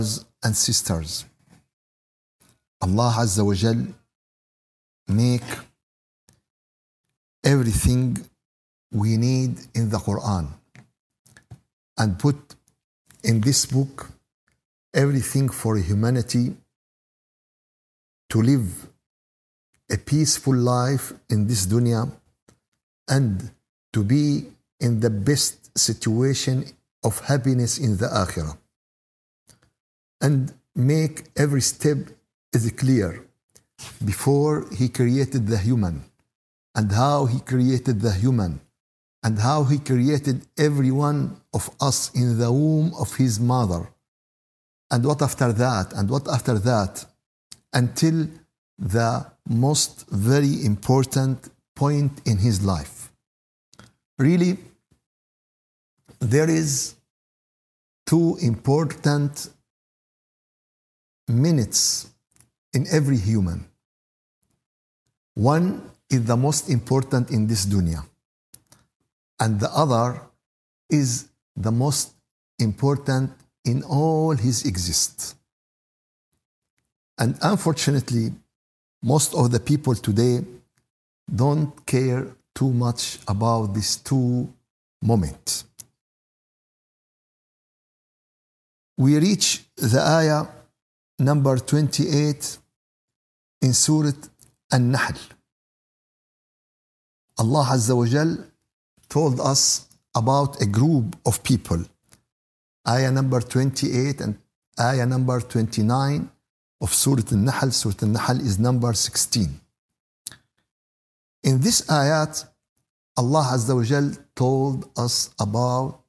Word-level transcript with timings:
brothers 0.00 0.24
and 0.42 0.56
sisters, 0.56 1.24
Allah 2.80 3.14
Azza 3.18 3.44
wa 3.44 3.54
Jal 3.54 3.86
make 5.08 5.42
everything 7.44 8.16
we 8.92 9.16
need 9.16 9.58
in 9.74 9.90
the 9.90 9.98
Quran 9.98 10.48
and 11.98 12.18
put 12.18 12.36
in 13.22 13.40
this 13.40 13.66
book 13.66 14.08
everything 14.94 15.48
for 15.48 15.76
humanity 15.76 16.56
to 18.30 18.40
live 18.42 18.88
a 19.90 19.96
peaceful 19.98 20.54
life 20.54 21.12
in 21.28 21.46
this 21.46 21.66
dunya 21.66 22.10
and 23.08 23.50
to 23.92 24.02
be 24.02 24.46
in 24.80 25.00
the 25.00 25.10
best 25.10 25.76
situation 25.76 26.64
of 27.02 27.20
happiness 27.26 27.78
in 27.78 27.96
the 27.96 28.06
akhirah 28.06 28.56
and 30.20 30.52
make 30.74 31.24
every 31.36 31.60
step 31.60 31.98
is 32.52 32.70
clear 32.72 33.24
before 34.04 34.66
he 34.78 34.88
created 34.88 35.46
the 35.46 35.58
human 35.58 36.04
and 36.74 36.92
how 36.92 37.26
he 37.26 37.40
created 37.40 38.00
the 38.00 38.12
human 38.12 38.60
and 39.22 39.38
how 39.38 39.64
he 39.64 39.78
created 39.78 40.46
every 40.58 40.90
one 40.90 41.40
of 41.52 41.70
us 41.80 42.10
in 42.14 42.38
the 42.38 42.50
womb 42.50 42.92
of 42.98 43.16
his 43.16 43.38
mother. 43.38 43.90
And 44.90 45.04
what 45.04 45.22
after 45.22 45.52
that 45.52 45.92
and 45.92 46.08
what 46.08 46.26
after 46.28 46.58
that 46.58 47.04
until 47.72 48.28
the 48.78 49.26
most 49.48 50.06
very 50.08 50.64
important 50.64 51.50
point 51.76 52.20
in 52.26 52.38
his 52.38 52.64
life. 52.64 53.12
Really 54.18 54.58
there 56.18 56.50
is 56.50 56.94
two 58.06 58.36
important 58.40 59.50
minutes 61.30 62.08
in 62.72 62.86
every 62.90 63.16
human 63.16 63.66
one 65.34 65.82
is 66.10 66.24
the 66.24 66.36
most 66.36 66.68
important 66.68 67.30
in 67.30 67.46
this 67.46 67.66
dunya 67.66 68.04
and 69.40 69.58
the 69.58 69.70
other 69.74 70.20
is 70.90 71.28
the 71.56 71.72
most 71.72 72.12
important 72.58 73.30
in 73.64 73.82
all 73.82 74.32
his 74.32 74.64
exist. 74.64 75.36
And 77.18 77.36
unfortunately, 77.42 78.32
most 79.02 79.34
of 79.34 79.50
the 79.50 79.60
people 79.60 79.94
today 79.94 80.44
don't 81.34 81.86
care 81.86 82.26
too 82.54 82.70
much 82.70 83.18
about 83.28 83.74
these 83.74 83.96
two 83.96 84.52
moments. 85.02 85.64
We 88.96 89.18
reach 89.18 89.64
the 89.76 90.00
ayah 90.00 90.46
number 91.20 91.56
28 91.58 92.58
in 93.62 93.72
Surah 93.74 94.12
An-Nahl. 94.72 95.14
Allah 97.38 97.64
Azza 97.72 97.96
wa 97.96 98.06
Jal 98.06 98.38
told 99.08 99.40
us 99.40 99.86
about 100.14 100.60
a 100.62 100.66
group 100.66 101.16
of 101.26 101.42
people. 101.42 101.84
Ayah 102.88 103.10
number 103.10 103.40
28 103.40 104.20
and 104.20 104.38
ayah 104.80 105.06
number 105.06 105.40
29 105.40 106.28
of 106.80 106.94
Surah 106.94 107.22
An-Nahl. 107.30 107.70
Surah 107.70 107.94
An-Nahl 108.02 108.40
is 108.40 108.58
number 108.58 108.92
16. 108.92 109.60
In 111.44 111.60
this 111.60 111.82
ayat, 111.82 112.44
Allah 113.16 113.50
Azza 113.52 113.76
wa 113.76 113.82
Jal 113.82 114.12
told 114.34 114.88
us 114.96 115.30
about 115.38 116.00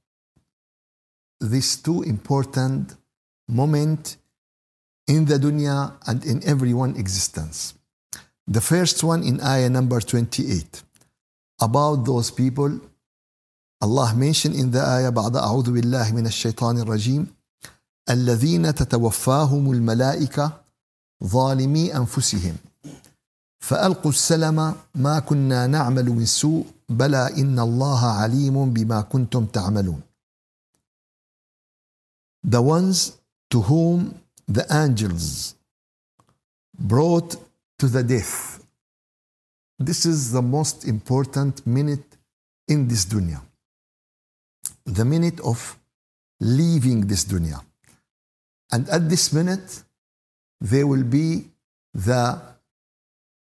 these 1.41 1.75
two 1.77 2.03
important 2.03 2.95
moments 3.47 4.17
in 5.10 5.24
the 5.26 5.38
dunya 5.38 5.92
and 6.06 6.24
in 6.24 6.42
everyone 6.44 6.96
existence. 6.96 7.74
The 8.46 8.60
first 8.60 9.02
one 9.02 9.22
in 9.22 9.40
ayah 9.40 9.70
number 9.70 10.00
28 10.00 10.82
about 11.60 12.04
those 12.04 12.30
people 12.30 12.80
Allah 13.80 14.14
mentioned 14.14 14.54
in 14.56 14.70
the 14.70 14.80
ayah 14.80 15.10
بعد 15.10 15.36
أعوذ 15.36 15.70
بالله 15.72 16.12
من 16.12 16.26
الشيطان 16.26 16.78
الرجيم 16.78 17.26
الذين 18.10 18.74
تتوفاهم 18.74 19.72
الملائكة 19.72 20.52
ظالمي 21.24 21.96
أنفسهم 21.96 22.56
فألقوا 23.60 24.10
السلم 24.10 24.74
ما 24.94 25.18
كنا 25.18 25.66
نعمل 25.66 26.06
من 26.10 26.24
سوء 26.26 26.64
بلى 26.88 27.34
إن 27.38 27.58
الله 27.58 28.06
عليم 28.06 28.72
بما 28.72 29.00
كنتم 29.00 29.46
تعملون 29.46 30.00
The 32.46 32.62
ones 32.62 33.12
to 33.50 33.60
whom 33.60 34.14
the 34.53 34.65
angels 34.71 35.55
brought 36.77 37.35
to 37.79 37.87
the 37.87 38.03
death 38.03 38.61
This 39.81 40.05
is 40.05 40.31
the 40.31 40.43
most 40.43 40.85
important 40.85 41.65
minute 41.65 42.05
in 42.67 42.87
this 42.87 43.03
dunya. 43.05 43.41
The 44.85 45.03
minute 45.03 45.39
of 45.39 45.75
leaving 46.39 47.07
this 47.07 47.25
dunya. 47.25 47.59
And 48.71 48.87
at 48.89 49.09
this 49.09 49.33
minute, 49.33 49.83
there 50.59 50.85
will 50.85 51.03
be 51.03 51.45
the 51.95 52.39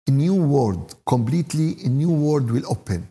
new 0.09 0.35
world, 0.35 0.95
completely 1.07 1.77
a 1.85 1.89
new 1.89 2.11
world 2.11 2.51
will 2.51 2.67
open. 2.71 3.09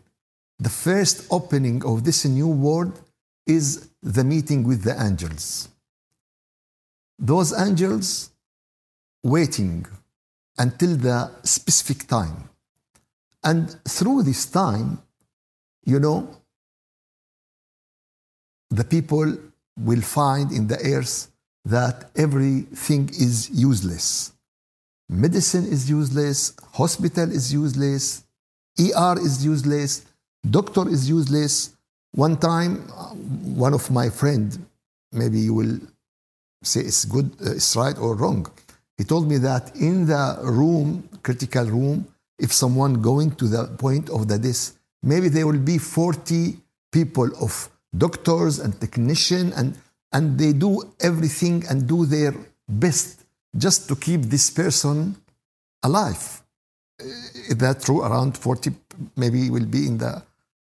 The 0.60 0.70
first 0.70 1.26
opening 1.30 1.84
of 1.84 2.04
this 2.04 2.24
new 2.24 2.48
world 2.48 2.92
is 3.44 3.88
the 4.02 4.22
meeting 4.22 4.62
with 4.62 4.84
the 4.84 4.94
angels. 5.02 5.68
Those 7.18 7.58
angels 7.58 8.30
waiting 9.22 9.86
until 10.58 10.96
the 10.96 11.30
specific 11.42 12.06
time. 12.06 12.48
And 13.42 13.70
through 13.88 14.22
this 14.24 14.46
time, 14.46 14.98
you 15.84 16.00
know, 16.00 16.28
the 18.70 18.84
people 18.84 19.38
will 19.78 20.00
find 20.00 20.50
in 20.52 20.66
the 20.66 20.78
earth 20.80 21.28
that 21.64 22.10
everything 22.16 23.08
is 23.08 23.50
useless. 23.50 24.32
Medicine 25.08 25.66
is 25.66 25.88
useless, 25.88 26.54
hospital 26.72 27.30
is 27.30 27.52
useless, 27.52 28.24
ER 28.80 29.16
is 29.20 29.44
useless, 29.44 30.04
doctor 30.50 30.88
is 30.88 31.08
useless. 31.08 31.76
One 32.12 32.36
time, 32.36 32.76
one 33.54 33.74
of 33.74 33.90
my 33.90 34.10
friend, 34.10 34.66
maybe 35.12 35.38
you 35.38 35.54
will 35.54 35.78
say 36.66 36.80
it's 36.80 37.04
good, 37.04 37.30
uh, 37.44 37.52
it's 37.52 37.76
right 37.76 37.96
or 37.98 38.14
wrong. 38.14 38.46
He 38.98 39.04
told 39.04 39.28
me 39.28 39.38
that 39.38 39.76
in 39.76 40.06
the 40.06 40.38
room, 40.42 41.08
critical 41.22 41.64
room, 41.64 42.06
if 42.38 42.52
someone 42.52 43.00
going 43.00 43.30
to 43.36 43.46
the 43.46 43.66
point 43.78 44.10
of 44.10 44.28
the 44.28 44.38
death, 44.38 44.72
maybe 45.02 45.28
there 45.28 45.46
will 45.46 45.58
be 45.58 45.78
40 45.78 46.56
people 46.92 47.30
of 47.40 47.68
doctors 47.96 48.58
and 48.58 48.78
technicians 48.80 49.54
and, 49.56 49.78
and 50.12 50.38
they 50.38 50.52
do 50.52 50.82
everything 51.00 51.64
and 51.68 51.86
do 51.86 52.06
their 52.06 52.34
best 52.68 53.24
just 53.56 53.88
to 53.88 53.96
keep 53.96 54.22
this 54.22 54.50
person 54.50 55.16
alive. 55.82 56.42
Is 56.98 57.56
that 57.58 57.82
true? 57.82 58.02
Around 58.02 58.36
40 58.36 58.70
maybe 59.16 59.50
will 59.50 59.66
be 59.66 59.86
in 59.86 59.98
the 59.98 60.22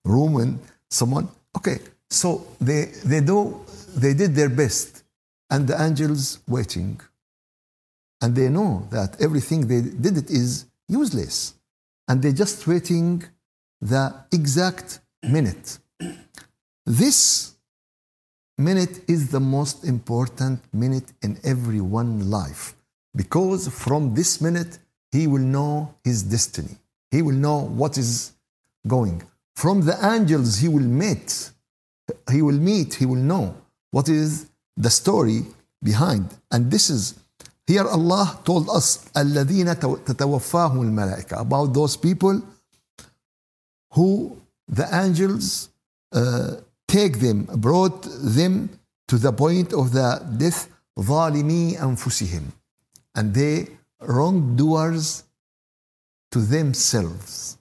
room 0.04 0.34
when 0.34 0.60
someone, 0.90 1.28
okay, 1.56 1.78
so 2.10 2.46
they, 2.60 2.86
they 3.04 3.20
do, 3.20 3.60
they 3.96 4.14
did 4.14 4.34
their 4.34 4.48
best 4.48 4.97
and 5.50 5.66
the 5.66 5.80
angels 5.80 6.40
waiting. 6.46 7.00
And 8.20 8.34
they 8.34 8.48
know 8.48 8.86
that 8.90 9.20
everything 9.20 9.66
they 9.66 9.80
did 9.80 10.16
it 10.16 10.30
is 10.30 10.66
useless 10.88 11.54
and 12.08 12.22
they're 12.22 12.32
just 12.32 12.66
waiting 12.66 13.22
the 13.80 14.14
exact 14.32 15.00
minute. 15.22 15.78
This 16.84 17.52
minute 18.56 19.02
is 19.08 19.30
the 19.30 19.40
most 19.40 19.84
important 19.84 20.60
minute 20.72 21.12
in 21.22 21.38
everyone's 21.44 22.26
life 22.26 22.74
because 23.14 23.68
from 23.68 24.14
this 24.14 24.40
minute 24.40 24.78
he 25.12 25.26
will 25.26 25.46
know 25.56 25.94
his 26.02 26.22
destiny. 26.22 26.76
He 27.10 27.22
will 27.22 27.34
know 27.34 27.58
what 27.60 27.96
is 27.96 28.32
going. 28.86 29.22
From 29.54 29.82
the 29.84 29.96
angels 30.14 30.58
he 30.58 30.68
will 30.68 30.80
meet, 30.80 31.50
he 32.30 32.42
will 32.42 32.58
meet, 32.58 32.94
he 32.94 33.06
will 33.06 33.16
know 33.16 33.54
what 33.90 34.08
is 34.08 34.47
the 34.77 34.89
story 34.89 35.45
behind. 35.81 36.29
And 36.51 36.71
this 36.71 36.89
is 36.89 37.15
here 37.67 37.87
Allah 37.87 38.39
told 38.43 38.69
us 38.69 39.05
الذين 39.17 39.75
تتوفاهم 40.05 40.81
الملائكة 40.81 41.39
about 41.39 41.73
those 41.73 41.95
people 41.95 42.41
who 43.93 44.37
the 44.67 44.87
angels 44.91 45.69
uh, 46.13 46.55
take 46.87 47.19
them, 47.19 47.47
brought 47.57 48.03
them 48.03 48.69
to 49.07 49.17
the 49.17 49.31
point 49.31 49.73
of 49.73 49.91
the 49.93 50.21
death 50.37 50.67
ظالمي 50.99 51.79
أنفسهم 51.79 52.43
and 53.15 53.33
they 53.33 53.67
wrongdoers 54.01 55.23
to 56.31 56.39
themselves. 56.39 57.57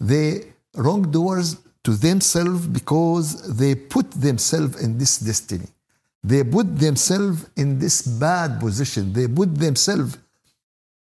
They 0.00 0.52
wrongdoers 0.74 1.56
to 1.84 1.92
themselves 1.92 2.66
because 2.66 3.56
they 3.56 3.74
put 3.74 4.10
themselves 4.10 4.82
in 4.82 4.98
this 4.98 5.18
destiny. 5.18 5.68
they 6.22 6.42
put 6.42 6.78
themselves 6.78 7.46
in 7.56 7.78
this 7.78 8.02
bad 8.02 8.58
position. 8.58 9.12
They 9.12 9.28
put 9.28 9.54
themselves 9.54 10.18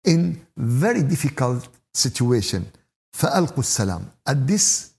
in 0.04 0.40
very 0.56 1.02
difficult 1.02 1.68
situation. 1.94 2.66
فألقوا 3.14 3.60
السلام. 3.60 4.06
At 4.28 4.46
this 4.46 4.92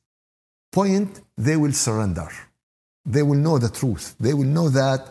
point, 0.72 1.20
they 1.36 1.56
will 1.56 1.72
surrender. 1.72 2.28
They 3.04 3.22
will 3.22 3.38
know 3.38 3.58
the 3.58 3.68
truth. 3.68 4.16
They 4.18 4.34
will 4.34 4.48
know 4.48 4.68
that 4.68 5.06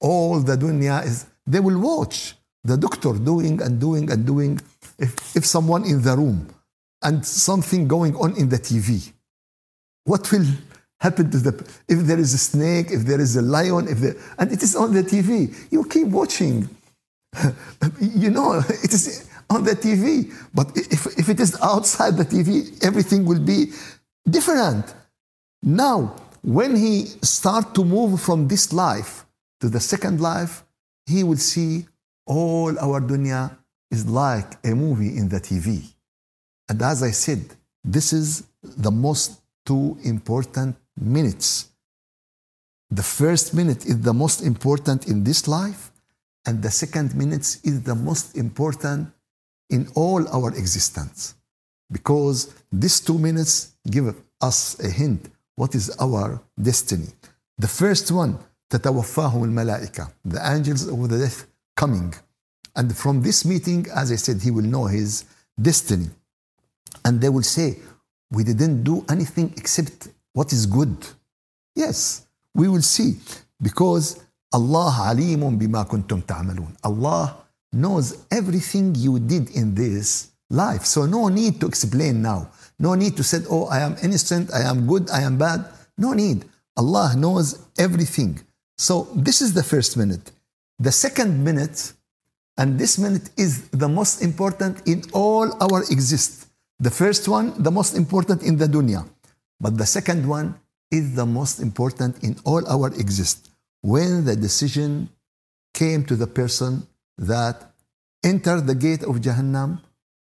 all 0.00 0.38
the 0.40 0.56
dunya 0.56 1.04
is, 1.04 1.26
they 1.46 1.60
will 1.60 1.78
watch 1.78 2.36
the 2.62 2.76
doctor 2.76 3.12
doing 3.14 3.60
and 3.60 3.80
doing 3.80 4.10
and 4.10 4.24
doing. 4.24 4.60
If, 4.98 5.36
if 5.36 5.44
someone 5.46 5.84
in 5.84 6.02
the 6.02 6.16
room 6.16 6.48
and 7.02 7.26
something 7.26 7.88
going 7.88 8.14
on 8.16 8.36
in 8.36 8.48
the 8.48 8.58
TV, 8.58 9.12
what 10.04 10.30
will 10.30 10.46
happen 10.99 11.29
to 11.31 11.37
the, 11.37 11.53
if 11.87 11.99
there 11.99 12.19
is 12.19 12.33
a 12.33 12.37
snake, 12.37 12.91
if 12.91 13.01
there 13.01 13.19
is 13.19 13.35
a 13.35 13.41
lion, 13.41 13.87
if 13.87 13.99
there, 13.99 14.15
and 14.37 14.51
it 14.51 14.63
is 14.63 14.75
on 14.75 14.93
the 14.93 15.03
TV, 15.03 15.53
you 15.71 15.85
keep 15.85 16.07
watching. 16.07 16.69
you 17.99 18.29
know, 18.29 18.61
it 18.83 18.93
is 18.93 19.29
on 19.49 19.63
the 19.63 19.75
TV. 19.75 20.33
But 20.53 20.75
if, 20.75 21.05
if 21.17 21.29
it 21.29 21.39
is 21.39 21.57
outside 21.61 22.17
the 22.17 22.25
TV, 22.25 22.83
everything 22.83 23.25
will 23.25 23.41
be 23.41 23.71
different. 24.29 24.93
Now, 25.61 26.15
when 26.41 26.75
he 26.75 27.05
start 27.21 27.73
to 27.75 27.83
move 27.83 28.21
from 28.21 28.47
this 28.47 28.71
life 28.71 29.25
to 29.61 29.69
the 29.69 29.79
second 29.79 30.21
life, 30.21 30.63
he 31.05 31.23
will 31.23 31.37
see 31.37 31.85
all 32.25 32.77
our 32.79 33.01
dunya 33.01 33.55
is 33.91 34.07
like 34.07 34.53
a 34.63 34.73
movie 34.75 35.17
in 35.17 35.29
the 35.29 35.39
TV. 35.39 35.93
And 36.69 36.81
as 36.81 37.03
I 37.03 37.11
said, 37.11 37.41
this 37.83 38.13
is 38.13 38.47
the 38.63 38.91
most 38.91 39.41
two 39.65 39.97
important 40.03 40.75
minutes. 40.96 41.68
The 42.90 43.02
first 43.02 43.54
minute 43.54 43.86
is 43.86 44.00
the 44.00 44.12
most 44.12 44.42
important 44.42 45.08
in 45.08 45.24
this 45.24 45.46
life, 45.46 45.92
and 46.46 46.62
the 46.62 46.70
second 46.70 47.14
minute 47.14 47.58
is 47.62 47.82
the 47.82 47.94
most 47.94 48.36
important 48.36 49.12
in 49.68 49.88
all 49.94 50.26
our 50.28 50.50
existence. 50.56 51.34
Because 51.92 52.52
these 52.72 53.00
two 53.00 53.18
minutes 53.18 53.72
give 53.88 54.14
us 54.40 54.78
a 54.80 54.90
hint 54.90 55.30
what 55.60 55.74
is 55.74 55.90
our 56.00 56.40
destiny. 56.60 57.08
The 57.58 57.68
first 57.68 58.10
one, 58.10 58.38
تتوفاهم 58.70 59.44
الملائكة, 59.44 60.08
the 60.24 60.40
angels 60.52 60.88
of 60.88 61.08
the 61.08 61.18
death 61.18 61.46
coming. 61.76 62.14
And 62.76 62.96
from 62.96 63.20
this 63.22 63.44
meeting, 63.44 63.86
as 63.94 64.10
I 64.10 64.16
said, 64.16 64.40
he 64.40 64.50
will 64.50 64.64
know 64.74 64.86
his 64.86 65.24
destiny. 65.60 66.08
And 67.04 67.20
they 67.20 67.28
will 67.28 67.42
say, 67.42 67.78
We 68.30 68.42
didn't 68.44 68.84
do 68.84 69.04
anything 69.08 69.52
except 69.56 70.08
what 70.35 70.51
is 70.51 70.65
good. 70.65 70.95
Yes, 71.75 72.27
we 72.53 72.67
will 72.67 72.83
see. 72.83 73.15
Because 73.61 74.19
Allah 74.51 74.91
alimun 75.11 75.57
bima 75.57 75.87
kuntum 75.87 76.21
ta'malun. 76.23 76.75
Allah 76.83 77.37
knows 77.71 78.25
everything 78.29 78.93
you 78.95 79.17
did 79.19 79.49
in 79.55 79.73
this 79.73 80.31
life. 80.49 80.85
So 80.85 81.05
no 81.05 81.29
need 81.29 81.59
to 81.61 81.67
explain 81.67 82.21
now. 82.21 82.51
No 82.77 82.95
need 82.95 83.15
to 83.15 83.23
say, 83.23 83.39
oh, 83.49 83.65
I 83.67 83.79
am 83.79 83.95
innocent, 84.03 84.53
I 84.53 84.63
am 84.63 84.85
good, 84.85 85.09
I 85.09 85.21
am 85.21 85.37
bad. 85.37 85.65
No 85.97 86.11
need. 86.11 86.43
Allah 86.75 87.13
knows 87.15 87.65
everything. 87.79 88.41
So 88.77 89.07
this 89.15 89.41
is 89.41 89.53
the 89.53 89.63
first 89.63 89.95
minute. 89.95 90.31
The 90.79 90.91
second 90.91 91.41
minute, 91.41 91.93
and 92.57 92.77
this 92.77 92.97
minute 92.97 93.29
is 93.37 93.69
the 93.69 93.87
most 93.87 94.21
important 94.21 94.85
in 94.85 95.03
all 95.13 95.47
our 95.63 95.83
exist. 95.83 96.47
The 96.79 96.91
first 96.91 97.29
one, 97.29 97.53
the 97.63 97.71
most 97.71 97.95
important 97.95 98.43
in 98.43 98.57
the 98.57 98.67
dunya. 98.67 99.07
But 99.59 99.77
the 99.77 99.85
second 99.85 100.27
one 100.27 100.59
is 100.91 101.15
the 101.15 101.25
most 101.25 101.59
important 101.59 102.23
in 102.23 102.37
all 102.43 102.65
our 102.67 102.87
exist. 102.93 103.49
When 103.81 104.25
the 104.25 104.35
decision 104.35 105.09
came 105.73 106.05
to 106.05 106.15
the 106.15 106.27
person 106.27 106.87
that 107.17 107.71
enter 108.23 108.61
the 108.61 108.75
gate 108.75 109.03
of 109.03 109.17
Jahannam 109.17 109.81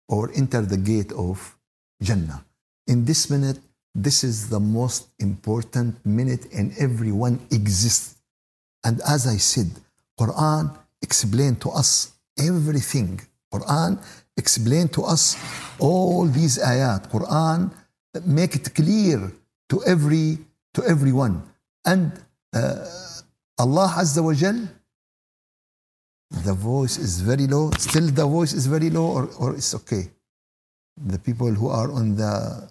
or 0.09 0.31
enter 0.35 0.61
the 0.61 0.77
gate 0.77 1.11
of 1.13 1.55
Jannah. 2.01 2.43
In 2.87 3.05
this 3.05 3.29
minute, 3.29 3.59
this 3.95 4.23
is 4.23 4.49
the 4.49 4.59
most 4.59 5.07
important 5.19 6.03
minute 6.05 6.47
and 6.53 6.73
everyone 6.77 7.39
exists. 7.51 8.15
And 8.83 8.99
as 9.07 9.27
I 9.27 9.37
said, 9.37 9.69
Quran 10.19 10.75
explained 11.01 11.61
to 11.61 11.69
us 11.69 12.11
everything. 12.37 13.21
Quran 13.53 14.01
explained 14.35 14.91
to 14.93 15.03
us 15.03 15.37
all 15.79 16.25
these 16.25 16.57
ayat. 16.57 17.09
Quran 17.09 17.71
make 18.25 18.55
it 18.55 18.73
clear 18.73 19.31
to 19.69 19.83
every 19.85 20.37
to 20.73 20.83
everyone. 20.83 21.43
And 21.85 22.11
uh, 22.53 22.85
Allah 23.59 23.93
Azza 23.97 24.23
wa 24.23 24.33
Jal 24.33 24.67
the 26.41 26.53
voice 26.53 26.97
is 26.97 27.21
very 27.21 27.45
low. 27.47 27.69
Still, 27.77 28.07
the 28.07 28.25
voice 28.25 28.53
is 28.53 28.65
very 28.65 28.89
low, 28.89 29.05
or, 29.05 29.29
or 29.39 29.55
it's 29.55 29.75
okay. 29.75 30.09
The 31.05 31.19
people 31.19 31.51
who 31.51 31.69
are 31.69 31.91
on 31.91 32.15
the 32.15 32.69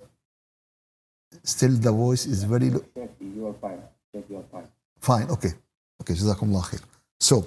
still 1.45 1.71
the 1.71 1.93
voice 1.93 2.27
is 2.27 2.45
very 2.45 2.71
low. 2.71 2.85
You 3.21 3.47
are 3.47 3.55
fine. 3.55 3.81
You 4.29 4.39
are 4.39 4.45
fine. 4.51 4.69
Fine. 5.01 5.31
Okay. 5.31 5.53
Okay. 6.01 6.15
Jazakumullah 6.15 6.63
khair. 6.63 6.83
So, 7.21 7.47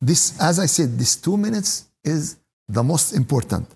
this, 0.00 0.38
as 0.40 0.58
I 0.58 0.66
said, 0.66 0.98
this 0.98 1.16
two 1.16 1.36
minutes 1.36 1.86
is 2.04 2.36
the 2.68 2.82
most 2.82 3.12
important. 3.12 3.66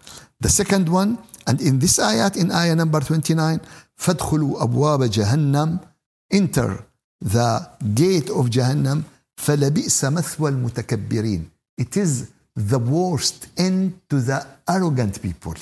The 0.40 0.48
second 0.48 0.88
one, 0.88 1.18
and 1.49 1.61
in 1.61 1.79
this 1.79 1.99
ayat, 1.99 2.37
in 2.37 2.51
ayah 2.51 2.75
number 2.75 2.99
29, 2.99 3.61
فَادْخُلُوا 3.97 4.61
أَبْوَابَ 4.63 5.07
جَهَنَّمْ 5.09 5.79
Enter 6.31 6.85
the 7.21 7.69
gate 7.93 8.29
of 8.29 8.49
Jahannam 8.49 9.03
فَلَبِئْسَ 9.37 10.09
مَثْوَى 10.09 10.49
الْمُتَكَبِّرِينَ 10.51 11.45
it 11.77 11.97
is 11.97 12.31
the 12.55 12.79
worst 12.79 13.47
end 13.57 13.99
to 14.09 14.21
the 14.21 14.45
arrogant 14.67 15.21
people. 15.21 15.55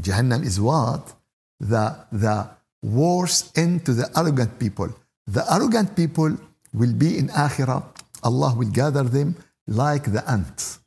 Jahannam 0.00 0.44
is 0.44 0.60
what? 0.60 1.14
The, 1.60 1.96
the 2.10 2.48
worst 2.82 3.56
end 3.56 3.86
to 3.86 3.94
the 3.94 4.10
arrogant 4.16 4.58
people. 4.58 4.88
The 5.26 5.44
arrogant 5.52 5.94
people 5.94 6.36
will 6.72 6.92
be 6.92 7.16
in 7.16 7.28
Akhirah. 7.28 7.84
Allah 8.24 8.54
will 8.56 8.70
gather 8.70 9.04
them 9.04 9.36
like 9.68 10.12
the 10.12 10.28
ants. 10.28 10.80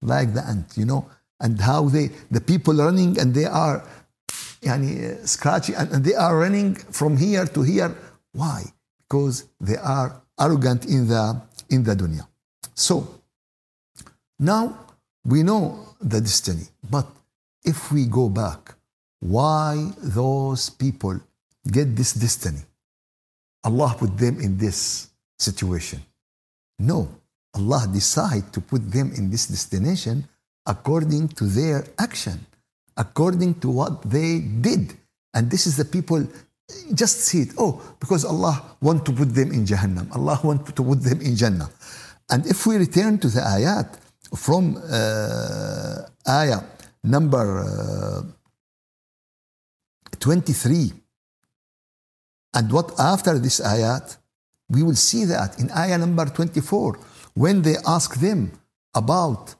Like 0.00 0.32
the 0.32 0.42
ant, 0.42 0.76
you 0.76 0.86
know, 0.86 1.08
and 1.39 1.59
how 1.61 1.89
they, 1.89 2.09
the 2.31 2.41
people 2.41 2.73
running 2.73 3.19
and 3.19 3.33
they 3.33 3.45
are 3.45 3.83
yani, 4.61 5.21
uh, 5.21 5.25
scratchy 5.25 5.73
and, 5.73 5.91
and 5.91 6.03
they 6.03 6.15
are 6.15 6.37
running 6.37 6.75
from 6.75 7.17
here 7.17 7.45
to 7.45 7.61
here. 7.61 7.95
Why? 8.33 8.63
Because 9.07 9.45
they 9.59 9.77
are 9.77 10.21
arrogant 10.39 10.85
in 10.85 11.07
the, 11.07 11.41
in 11.69 11.83
the 11.83 11.95
dunya. 11.95 12.27
So, 12.75 13.21
now 14.37 14.77
we 15.25 15.43
know 15.43 15.95
the 16.01 16.21
destiny, 16.21 16.63
but 16.89 17.07
if 17.63 17.91
we 17.91 18.05
go 18.05 18.29
back, 18.29 18.75
why 19.19 19.91
those 19.97 20.69
people 20.69 21.19
get 21.69 21.95
this 21.95 22.13
destiny? 22.13 22.61
Allah 23.63 23.95
put 23.97 24.17
them 24.17 24.39
in 24.39 24.57
this 24.57 25.09
situation. 25.37 26.01
No, 26.79 27.09
Allah 27.53 27.87
decide 27.91 28.53
to 28.53 28.61
put 28.61 28.89
them 28.89 29.11
in 29.13 29.29
this 29.29 29.47
destination 29.47 30.27
according 30.65 31.29
to 31.29 31.45
their 31.45 31.85
action, 31.97 32.45
according 32.97 33.59
to 33.61 33.69
what 33.69 34.01
they 34.03 34.39
did. 34.39 34.93
And 35.33 35.49
this 35.49 35.67
is 35.67 35.77
the 35.77 35.85
people 35.85 36.27
just 36.93 37.21
see 37.21 37.41
it. 37.41 37.49
Oh, 37.57 37.81
because 37.99 38.25
Allah 38.25 38.75
want 38.81 39.05
to 39.05 39.11
put 39.11 39.33
them 39.33 39.51
in 39.51 39.65
Jahannam. 39.65 40.13
Allah 40.15 40.39
want 40.43 40.65
to 40.65 40.83
put 40.83 41.03
them 41.03 41.21
in 41.21 41.35
Jannah. 41.35 41.69
And 42.29 42.45
if 42.45 42.65
we 42.65 42.77
return 42.77 43.17
to 43.19 43.27
the 43.27 43.41
ayat, 43.41 43.97
from 44.35 44.77
uh, 44.77 46.01
ayah 46.27 46.61
number 47.03 47.63
uh, 47.63 48.21
23 50.19 50.91
and 52.53 52.71
what 52.71 52.91
after 52.99 53.39
this 53.39 53.59
ayat 53.59 54.17
we 54.69 54.83
will 54.83 54.95
see 54.95 55.25
that 55.25 55.57
in 55.59 55.71
ayah 55.71 55.97
number 55.97 56.25
24 56.25 56.99
when 57.33 57.61
they 57.61 57.75
ask 57.87 58.19
them 58.19 58.51
about 58.93 59.55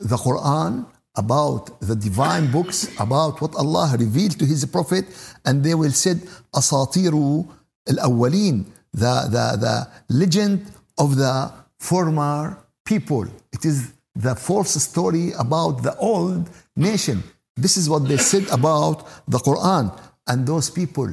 the 0.00 0.16
quran 0.16 0.84
about 1.16 1.80
the 1.80 1.94
divine 1.94 2.50
books 2.50 2.88
about 2.98 3.40
what 3.40 3.54
allah 3.54 3.94
revealed 3.98 4.38
to 4.38 4.46
his 4.46 4.64
prophet 4.64 5.04
and 5.44 5.62
they 5.64 5.74
will 5.74 5.92
said 5.92 6.18
asatiru 6.54 7.46
al-awwalin 7.88 8.64
the, 8.92 9.14
the, 9.30 9.56
the 9.64 9.88
legend 10.08 10.66
of 10.98 11.16
the 11.16 11.52
former 11.78 12.58
people. 12.84 13.26
It 13.52 13.64
is 13.64 13.92
the 14.14 14.34
false 14.34 14.74
story 14.82 15.32
about 15.38 15.82
the 15.82 15.96
old 15.96 16.48
nation. 16.76 17.22
This 17.56 17.76
is 17.76 17.88
what 17.88 18.08
they 18.08 18.16
said 18.16 18.46
about 18.50 19.06
the 19.26 19.38
Quran. 19.38 19.98
And 20.26 20.46
those 20.46 20.70
people 20.70 21.08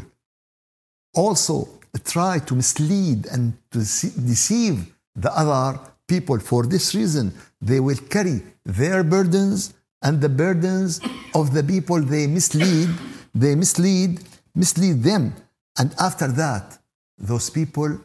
also 1.14 1.68
try 2.04 2.40
to 2.40 2.56
mislead 2.56 3.26
and 3.28 3.54
to 3.72 3.80
deceive 3.80 4.94
the 5.16 5.32
other 5.36 5.80
people. 6.08 6.40
For 6.40 6.66
this 6.66 6.94
reason, 6.94 7.34
they 7.62 7.80
will 7.80 7.98
carry 8.10 8.42
their 8.66 9.04
burdens 9.04 9.74
and 10.02 10.22
the 10.22 10.30
burdens 10.30 11.02
of 11.34 11.54
the 11.54 11.64
people 11.64 12.02
they 12.02 12.28
mislead, 12.28 12.90
they 13.34 13.56
mislead, 13.56 14.20
mislead 14.56 15.04
them. 15.04 15.34
And 15.78 15.94
after 16.00 16.28
that, 16.28 16.78
those 17.18 17.50
people 17.50 18.00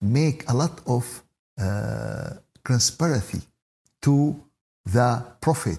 make 0.00 0.48
a 0.48 0.54
lot 0.54 0.80
of 0.86 1.22
uh, 1.60 2.30
to 4.02 4.42
the 4.84 5.24
Prophet, 5.40 5.78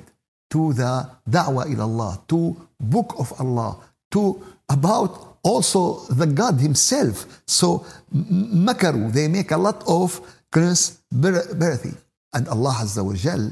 to 0.50 0.74
the 0.74 1.10
Da'wah 1.30 1.72
ila 1.72 1.84
Allah, 1.84 2.22
to 2.28 2.68
Book 2.80 3.16
of 3.18 3.34
Allah, 3.40 3.78
to 4.12 4.44
about 4.70 5.38
also 5.44 6.06
the 6.10 6.26
God 6.26 6.60
Himself. 6.60 7.42
So 7.46 7.86
makaru, 8.14 9.12
they 9.12 9.28
make 9.28 9.52
a 9.52 9.58
lot 9.58 9.84
of 9.88 10.20
conspiracy. 10.52 11.94
And 12.34 12.48
Allah 12.48 12.76
Azza 12.84 13.04
wa 13.04 13.14
Jal, 13.14 13.52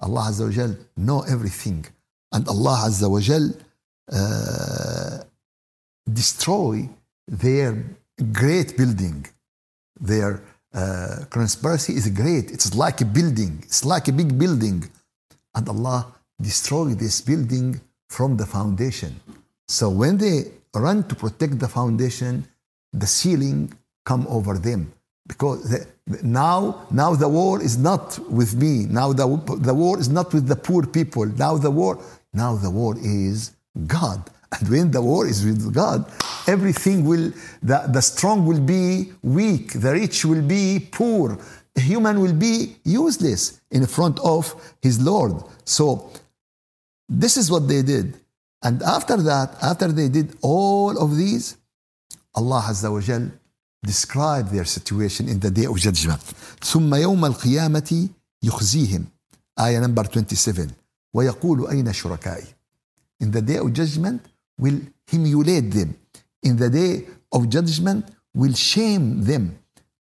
Allah 0.00 0.22
Azza 0.30 0.44
wa 0.46 0.52
Jal 0.52 0.76
know 0.96 1.22
everything. 1.22 1.84
And 2.32 2.46
Allah 2.48 2.84
Azza 2.88 3.10
wa 3.10 3.20
Jal 3.20 3.50
uh, 4.12 5.18
destroy 6.12 6.88
their 7.26 7.84
great 8.32 8.76
building. 8.76 9.26
Their 10.00 10.42
uh, 10.74 11.24
conspiracy 11.30 11.94
is 11.94 12.08
great. 12.08 12.50
It's 12.50 12.74
like 12.74 13.00
a 13.00 13.04
building. 13.04 13.58
It's 13.62 13.84
like 13.84 14.08
a 14.08 14.12
big 14.12 14.38
building. 14.38 14.88
And 15.54 15.68
Allah 15.68 16.12
destroy 16.40 16.94
this 16.94 17.20
building 17.20 17.80
from 18.08 18.36
the 18.36 18.46
foundation. 18.46 19.20
So 19.68 19.88
when 19.88 20.18
they 20.18 20.50
run 20.74 21.04
to 21.08 21.14
protect 21.14 21.58
the 21.58 21.68
foundation, 21.68 22.46
the 22.92 23.06
ceiling 23.06 23.72
come 24.04 24.26
over 24.28 24.58
them. 24.58 24.92
Because 25.26 25.70
the, 25.70 25.86
now, 26.22 26.86
now 26.90 27.14
the 27.14 27.28
war 27.28 27.62
is 27.62 27.78
not 27.78 28.18
with 28.28 28.54
me. 28.54 28.86
Now 28.86 29.12
the, 29.12 29.26
the 29.60 29.74
war 29.74 29.98
is 29.98 30.08
not 30.08 30.32
with 30.34 30.46
the 30.48 30.56
poor 30.56 30.84
people. 30.86 31.26
Now 31.26 31.56
the 31.56 31.70
war, 31.70 32.02
now 32.32 32.56
the 32.56 32.70
war 32.70 32.96
is 32.98 33.52
God. 33.86 34.28
And 34.60 34.68
when 34.68 34.90
the 34.90 35.00
war 35.00 35.26
is 35.26 35.42
with 35.46 35.72
God, 35.72 36.04
everything 36.46 37.06
will, 37.06 37.32
the, 37.62 37.86
the 37.88 38.02
strong 38.02 38.44
will 38.44 38.60
be 38.60 39.10
weak, 39.22 39.72
the 39.72 39.92
rich 39.92 40.26
will 40.26 40.42
be 40.42 40.88
poor, 40.92 41.38
the 41.74 41.80
human 41.80 42.20
will 42.20 42.34
be 42.34 42.76
useless 42.84 43.62
in 43.70 43.86
front 43.86 44.18
of 44.20 44.54
his 44.82 45.00
Lord. 45.00 45.42
So 45.64 46.10
this 47.08 47.38
is 47.38 47.50
what 47.50 47.66
they 47.66 47.80
did. 47.80 48.14
And 48.62 48.82
after 48.82 49.16
that, 49.22 49.56
after 49.62 49.88
they 49.88 50.08
did 50.08 50.36
all 50.42 51.02
of 51.02 51.16
these, 51.16 51.56
Allah 52.34 52.62
Azza 52.68 52.92
wa 52.92 53.00
Jal 53.00 53.30
described 53.85 54.51
their 54.51 54.65
situation 54.65 55.27
in 55.29 55.39
the 55.39 55.51
day 55.51 55.65
of 55.65 55.77
judgment. 55.77 56.21
ثم 56.63 56.95
يوم 56.95 57.25
القيامة 57.25 58.09
يخزيهم. 58.43 59.05
آية 59.59 59.79
number 59.79 60.03
27. 60.03 60.71
ويقول 61.13 61.67
أين 61.69 61.93
شركائي? 61.93 62.47
In 63.23 63.31
the 63.31 63.41
day 63.41 63.57
of 63.57 63.73
judgment, 63.73 64.21
will 64.59 64.79
humiliate 65.07 65.71
them. 65.71 65.95
In 66.43 66.57
the 66.57 66.69
day 66.69 67.07
of 67.31 67.49
judgment, 67.49 68.05
will 68.33 68.53
shame 68.53 69.23
them 69.23 69.57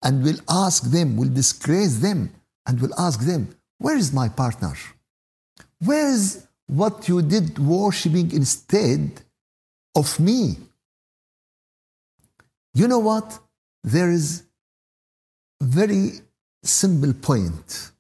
and 0.03 0.23
will 0.25 0.41
ask 0.49 0.91
them, 0.91 1.17
will 1.17 1.29
disgrace 1.29 1.97
them, 1.97 2.31
and 2.67 2.81
will 2.81 2.95
ask 2.99 3.21
them, 3.21 3.49
Where 3.79 3.97
is 3.97 4.13
my 4.13 4.29
partner? 4.29 4.75
Where 5.85 6.09
is 6.13 6.47
what 6.67 7.09
you 7.09 7.21
did 7.21 7.59
worshiping 7.59 8.31
instead 8.33 9.21
of 9.95 10.19
me? 10.21 10.57
You 12.75 12.87
know 12.89 13.01
what? 13.01 13.39
There 13.88 14.12
is 14.12 14.44
very 15.62 16.12
simple 16.62 17.14
point 17.14 17.92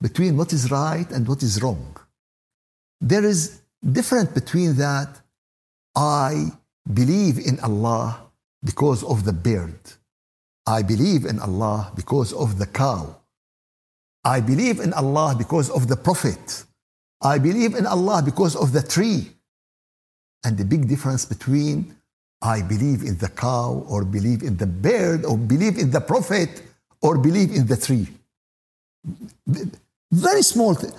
between 0.00 0.36
what 0.36 0.52
is 0.52 0.70
right 0.70 1.10
and 1.10 1.26
what 1.26 1.42
is 1.42 1.60
wrong. 1.60 1.96
There 3.00 3.24
is 3.24 3.60
difference 3.98 4.30
between 4.30 4.76
that 4.76 5.20
I 5.96 6.52
believe 7.00 7.40
in 7.40 7.58
Allah 7.58 8.30
because 8.62 9.02
of 9.02 9.24
the 9.24 9.32
bird. 9.32 9.80
I 10.64 10.82
believe 10.82 11.24
in 11.24 11.40
Allah 11.40 11.90
because 11.96 12.32
of 12.32 12.58
the 12.60 12.66
cow. 12.66 13.16
I 14.24 14.38
believe 14.40 14.78
in 14.78 14.92
Allah 14.92 15.34
because 15.36 15.70
of 15.70 15.88
the 15.88 15.96
prophet. 15.96 16.64
I 17.20 17.38
believe 17.38 17.74
in 17.74 17.86
Allah 17.86 18.22
because 18.24 18.54
of 18.54 18.70
the 18.70 18.82
tree. 18.82 19.32
And 20.44 20.56
the 20.56 20.64
big 20.64 20.86
difference 20.86 21.24
between 21.24 21.96
I 22.42 22.62
believe 22.62 23.02
in 23.02 23.16
the 23.18 23.28
cow 23.28 23.84
or 23.88 24.04
believe 24.04 24.42
in 24.42 24.56
the 24.56 24.66
bird 24.66 25.24
or 25.24 25.36
believe 25.36 25.78
in 25.78 25.90
the 25.90 26.00
prophet 26.00 26.62
or 27.00 27.18
believe 27.18 27.50
in 27.52 27.66
the 27.66 27.76
tree. 27.76 28.08
Very 30.10 30.42
small 30.42 30.74
thing. 30.74 30.92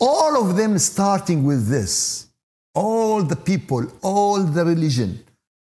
All 0.00 0.36
of 0.42 0.56
them 0.56 0.78
starting 0.78 1.44
with 1.44 1.68
this. 1.68 2.26
All 2.74 3.22
the 3.22 3.36
people, 3.36 3.86
all 4.02 4.42
the 4.42 4.64
religion, 4.64 5.22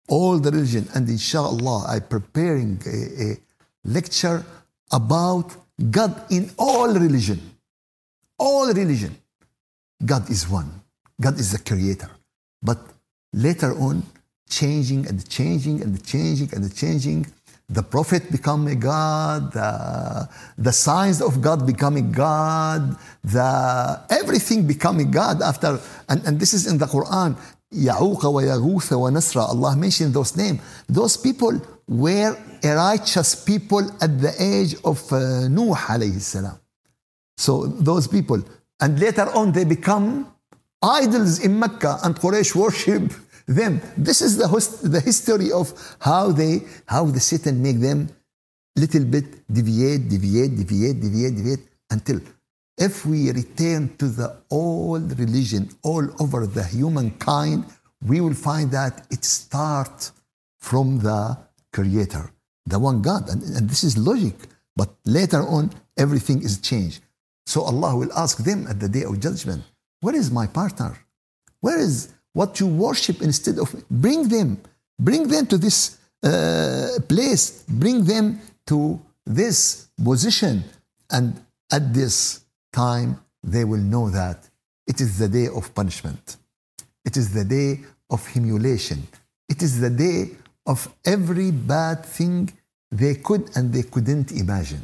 all 0.08 0.40
the 0.40 0.52
religion. 0.52 0.88
And 0.96 1.08
inshallah, 1.10 1.86
I'm 1.90 2.08
preparing 2.08 2.82
a, 2.86 3.24
a 3.24 3.38
lecture 3.84 4.44
about 4.92 5.54
God 5.92 6.32
in 6.32 6.50
all 6.58 6.94
religion. 6.94 7.42
All 8.40 8.68
religion. 8.74 9.16
God 10.06 10.30
is 10.30 10.48
one. 10.50 10.82
God 11.20 11.40
is 11.40 11.52
the 11.52 11.60
creator. 11.60 12.10
But 12.62 12.80
later 13.34 13.78
on, 13.78 14.04
changing 14.60 15.02
and 15.10 15.18
changing 15.38 15.78
and 15.84 15.94
changing 16.12 16.50
and 16.56 16.64
changing, 16.82 17.20
the 17.70 17.82
prophet 17.82 18.32
become 18.32 18.68
a 18.68 18.76
God, 18.76 19.52
the, 19.54 20.30
the 20.58 20.72
signs 20.72 21.22
of 21.22 21.42
God 21.42 21.66
become 21.66 21.96
a 21.98 22.02
God, 22.02 22.82
the 23.24 23.50
everything 24.10 24.68
becoming 24.68 25.10
God 25.12 25.42
after, 25.42 25.80
and, 26.10 26.20
and 26.28 26.40
this 26.40 26.54
is 26.54 26.68
in 26.68 26.78
the 26.78 26.86
Quran. 26.86 27.38
Ya'uqa 27.74 28.32
wa 28.32 28.42
Yaghutha 28.42 29.00
wa 29.00 29.10
Nasra. 29.10 29.50
Allah 29.50 29.76
mentioned 29.76 30.14
those 30.14 30.38
names. 30.38 30.60
Those 30.88 31.18
people 31.18 31.60
were 31.88 32.38
a 32.64 32.76
righteous 32.76 33.34
people 33.34 33.84
at 34.00 34.22
the 34.22 34.34
age 34.40 34.76
of 34.86 35.12
uh, 35.12 35.48
Nuh 35.48 35.74
alayhi 35.74 36.22
salam. 36.22 36.60
So 37.38 37.66
those 37.66 38.08
people, 38.08 38.44
and 38.80 39.00
later 39.00 39.28
on 39.34 39.52
they 39.52 39.66
become 39.66 40.32
idols 40.84 41.40
in 41.40 41.58
Mecca 41.58 41.98
and 42.04 42.16
Quraysh 42.16 42.54
worship 42.54 43.12
them. 43.46 43.82
This 43.98 44.22
is 44.22 44.38
the, 44.38 44.48
host, 44.48 44.92
the 44.92 45.00
history 45.00 45.52
of 45.52 45.74
how 46.00 46.32
they, 46.32 46.62
how 46.88 47.06
the 47.06 47.20
Satan 47.20 47.62
make 47.62 47.80
them 47.80 48.10
little 48.76 49.06
bit 49.06 49.26
deviate, 49.52 50.10
deviate, 50.10 50.58
deviate, 50.58 51.00
deviate, 51.00 51.36
deviate 51.36 51.60
until 51.92 52.20
if 52.78 53.06
we 53.06 53.32
return 53.32 53.96
to 53.98 54.08
the 54.08 54.36
old 54.50 55.18
religion 55.20 55.70
all 55.84 56.06
over 56.20 56.48
the 56.48 56.64
humankind, 56.64 57.66
we 58.06 58.20
will 58.20 58.34
find 58.34 58.72
that 58.72 59.06
it 59.12 59.24
starts 59.24 60.12
from 60.60 61.00
the 61.00 61.38
creator, 61.72 62.32
the 62.66 62.80
one 62.80 63.02
God. 63.02 63.30
And, 63.30 63.44
and 63.44 63.70
this 63.70 63.84
is 63.84 63.98
logic. 63.98 64.36
But 64.76 64.90
later 65.06 65.42
on, 65.48 65.72
everything 65.98 66.42
is 66.42 66.60
changed. 66.60 67.04
So 67.46 67.62
Allah 67.62 67.96
will 67.96 68.14
ask 68.14 68.38
them 68.40 68.66
at 68.68 68.80
the 68.80 68.90
day 68.90 69.04
of 69.04 69.20
judgment, 69.20 69.64
where 70.02 70.16
is 70.16 70.32
my 70.32 70.48
partner? 70.48 70.98
Where 71.60 71.80
is 71.80 72.12
what 72.34 72.60
you 72.60 72.68
worship 72.68 73.22
instead 73.22 73.58
of 73.60 73.74
bring 73.90 74.28
them, 74.28 74.60
bring 75.00 75.28
them 75.28 75.46
to 75.48 75.58
this 75.58 75.98
uh, 76.24 77.00
place, 77.08 77.64
bring 77.68 78.04
them 78.04 78.40
to 78.68 79.00
this 79.26 79.88
position, 80.04 80.64
and 81.12 81.40
at 81.72 81.94
this 81.94 82.42
time 82.72 83.20
they 83.44 83.64
will 83.64 83.82
know 83.82 84.10
that 84.10 84.50
it 84.88 85.00
is 85.00 85.18
the 85.18 85.28
day 85.28 85.48
of 85.48 85.74
punishment. 85.74 86.38
It 87.06 87.18
is 87.18 87.34
the 87.34 87.44
day 87.44 87.82
of 88.10 88.26
humiliation. 88.28 89.06
It 89.50 89.62
is 89.62 89.80
the 89.80 89.90
day 89.90 90.32
of 90.66 90.88
every 91.06 91.52
bad 91.52 92.06
thing 92.06 92.50
they 92.92 93.16
could 93.16 93.50
and 93.56 93.74
they 93.74 93.84
couldn't 93.84 94.32
imagine. 94.32 94.82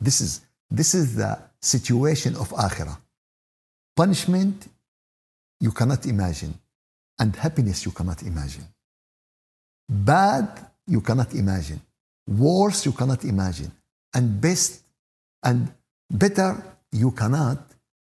This 0.00 0.20
is, 0.20 0.40
this 0.70 0.94
is 0.94 1.16
the 1.16 1.38
situation 1.60 2.36
of 2.36 2.48
Akhirah. 2.50 2.98
Punishment 3.96 4.68
you 5.60 5.70
cannot 5.70 6.04
imagine, 6.06 6.54
and 7.21 7.35
happiness 7.35 7.85
you 7.85 7.91
cannot 7.91 8.21
imagine. 8.23 8.65
Bad 9.89 10.49
you 10.87 11.01
cannot 11.01 11.33
imagine, 11.33 11.81
worse 12.27 12.85
you 12.85 12.91
cannot 12.91 13.23
imagine, 13.23 13.71
and 14.13 14.39
best 14.41 14.83
and 15.43 15.71
better 16.09 16.63
you 16.91 17.11
cannot 17.11 17.59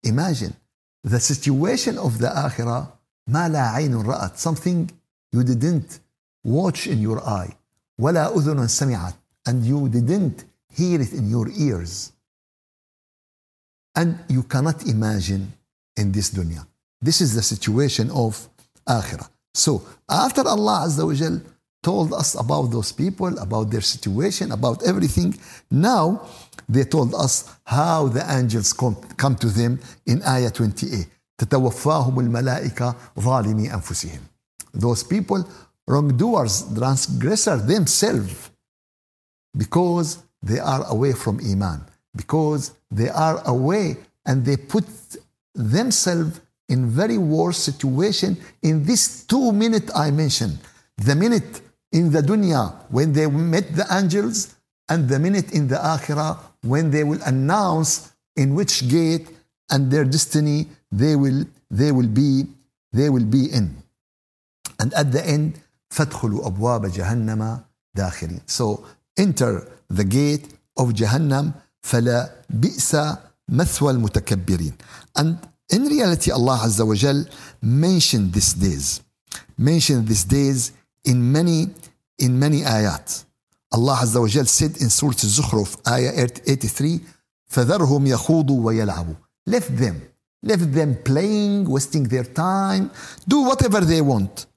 imagine. 0.04 0.56
The 1.04 1.20
situation 1.20 1.98
of 1.98 2.20
the 2.20 2.28
Akhirah, 2.28 2.88
ما 3.30 3.50
لا 3.50 3.74
عين 3.74 4.06
رأت, 4.06 4.38
something 4.38 4.90
you 5.32 5.44
didn't 5.44 6.00
watch 6.44 6.88
in 6.88 7.00
your 7.02 7.20
eye, 7.28 7.56
ولا 8.00 8.36
أذن 8.36 8.68
سمعت, 8.68 9.14
and 9.48 9.66
you 9.66 9.90
didn't 9.90 10.44
hear 10.70 11.02
it 11.02 11.14
in 11.14 11.30
your 11.30 11.50
ears. 11.50 12.12
And 13.96 14.20
you 14.30 14.44
cannot 14.44 14.88
imagine 14.88 15.54
in 15.98 16.12
this 16.12 16.32
dunya. 16.32 16.66
This 17.02 17.20
is 17.22 17.36
the 17.36 17.42
situation 17.42 18.10
of 18.12 18.48
Akhirah. 18.88 19.30
So 19.54 19.84
after 20.10 20.48
Allah 20.48 20.86
Azza 20.88 21.06
wa 21.06 21.14
Jal 21.14 21.42
told 21.84 22.14
us 22.14 22.36
about 22.36 22.72
those 22.72 22.92
people, 22.92 23.38
about 23.40 23.72
their 23.72 23.82
situation, 23.82 24.52
about 24.52 24.84
everything, 24.84 25.38
now 25.70 26.28
they 26.70 26.84
told 26.84 27.14
us 27.16 27.50
how 27.64 28.08
the 28.08 28.24
angels 28.32 28.74
come, 28.74 28.96
come 29.18 29.36
to 29.36 29.48
them 29.48 29.80
in 30.06 30.22
Ayah 30.24 30.52
28. 30.52 31.08
تتوفاهم 31.38 32.20
الملائكة 32.20 32.96
ظالمي 33.20 33.74
أنفسهم. 33.74 34.20
Those 34.74 35.04
people, 35.04 35.44
wrongdoers, 35.88 36.66
transgressors 36.76 37.66
themselves, 37.66 38.52
because 39.58 40.20
they 40.44 40.60
are 40.60 40.86
away 40.88 41.14
from 41.14 41.40
Iman. 41.40 41.82
because 42.16 42.74
they 42.90 43.10
are 43.10 43.42
away 43.46 43.98
and 44.26 44.46
they 44.46 44.58
put 44.58 44.86
themselves 45.54 46.40
in 46.70 46.90
very 46.90 47.18
worse 47.18 47.58
situation 47.58 48.38
in 48.62 48.84
this 48.84 49.24
two 49.26 49.52
minute 49.52 49.90
I 49.96 50.12
mentioned. 50.12 50.60
The 50.98 51.16
minute 51.16 51.62
in 51.92 52.12
the 52.12 52.22
dunya 52.22 52.74
when 52.90 53.14
they 53.14 53.28
met 53.28 53.76
the 53.76 53.86
angels 53.92 54.56
and 54.90 55.10
the 55.10 55.20
minute 55.20 55.52
in 55.52 55.68
the 55.68 55.76
akhirah 55.76 56.38
when 56.64 56.92
they 56.92 57.04
will 57.04 57.22
announce 57.26 58.12
in 58.36 58.56
which 58.56 58.88
gate 58.88 59.28
and 59.70 59.92
their 59.92 60.06
destiny 60.06 60.68
they 60.92 61.16
will 61.16 61.46
they 61.70 61.92
will 61.92 62.08
be 62.08 62.46
they 62.92 63.10
will 63.10 63.26
be 63.26 63.52
in. 63.52 63.76
And 64.80 64.94
at 64.94 65.12
the 65.12 65.26
end, 65.26 65.60
فَادْخُلُوا 65.92 66.48
أَبْوَابَ 66.48 66.92
جَهَنَّمَ 66.92 67.64
دَاخِرِينَ 67.98 68.42
So 68.50 68.86
enter 69.18 69.68
the 69.90 70.04
gate 70.04 70.48
of 70.78 70.94
Jahannam 70.94 71.54
فَلَا 71.84 72.32
بِئْسَ 72.52 73.18
مَثْوَى 73.52 73.92
الْمُتَكَبِّرِينَ 73.96 74.74
And 75.16 75.38
in 75.70 75.86
reality, 75.86 76.32
Allah 76.32 76.60
Azza 76.64 76.86
wa 76.86 76.96
Jal 76.96 77.26
mentioned 77.62 78.34
these 78.34 78.54
days, 78.54 79.02
mentioned 79.58 80.08
these 80.08 80.26
days 80.26 80.72
in 81.06 81.32
many, 81.32 81.70
in 82.20 82.38
many 82.38 82.62
ayat. 82.62 83.26
Allah 83.72 84.00
Azza 84.02 84.20
wa 84.20 84.28
Jal 84.28 84.46
said 84.46 84.78
in 84.82 84.90
Surah 84.90 85.12
Al-Zukhruf, 85.12 85.78
ayah 85.88 86.12
83, 86.12 87.00
فَذَرْهُمْ 87.50 88.08
يَخُوضُوا 88.08 88.64
وَيَلْعَبُوا 88.64 89.16
Left 89.48 89.78
them. 89.78 90.02
Left 90.44 90.74
them 90.74 90.96
playing, 91.04 91.70
wasting 91.70 92.04
their 92.04 92.24
time, 92.24 92.90
do 93.28 93.42
whatever 93.44 93.82
they 93.82 94.02
want. 94.02 94.48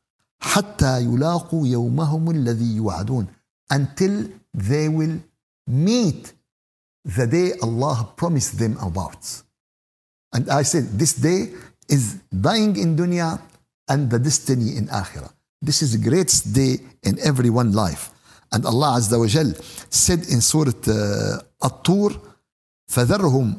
حتى 0.41 1.01
يلاقوا 1.01 1.67
يومهم 1.67 2.31
الذي 2.31 2.77
يوعدون 2.77 3.27
until 3.73 4.29
they 4.55 4.89
will 4.89 5.19
meet 5.67 6.33
the 7.05 7.27
day 7.27 7.53
Allah 7.63 8.13
promised 8.17 8.59
them 8.59 8.77
about. 8.79 9.43
And 10.33 10.51
I 10.51 10.63
said, 10.63 10.99
this 10.99 11.15
day 11.15 11.53
is 11.89 12.15
dying 12.49 12.77
in 12.77 12.97
dunya 12.97 13.41
and 13.89 14.11
the 14.11 14.19
destiny 14.19 14.77
in 14.77 14.89
akhirah. 14.89 15.33
This 15.63 15.81
is 15.83 15.93
the 15.93 16.11
greatest 16.11 16.53
day 16.53 16.79
in 17.03 17.19
everyone's 17.21 17.75
life. 17.75 18.11
And 18.53 18.67
Allah 18.67 18.99
Azza 18.99 19.19
wa 19.19 19.27
Jal 19.27 19.53
said 19.91 20.21
in 20.29 20.41
Surah 20.41 20.73
uh, 20.89 21.39
At-Tur, 21.63 22.11
فذرهم 22.91 23.55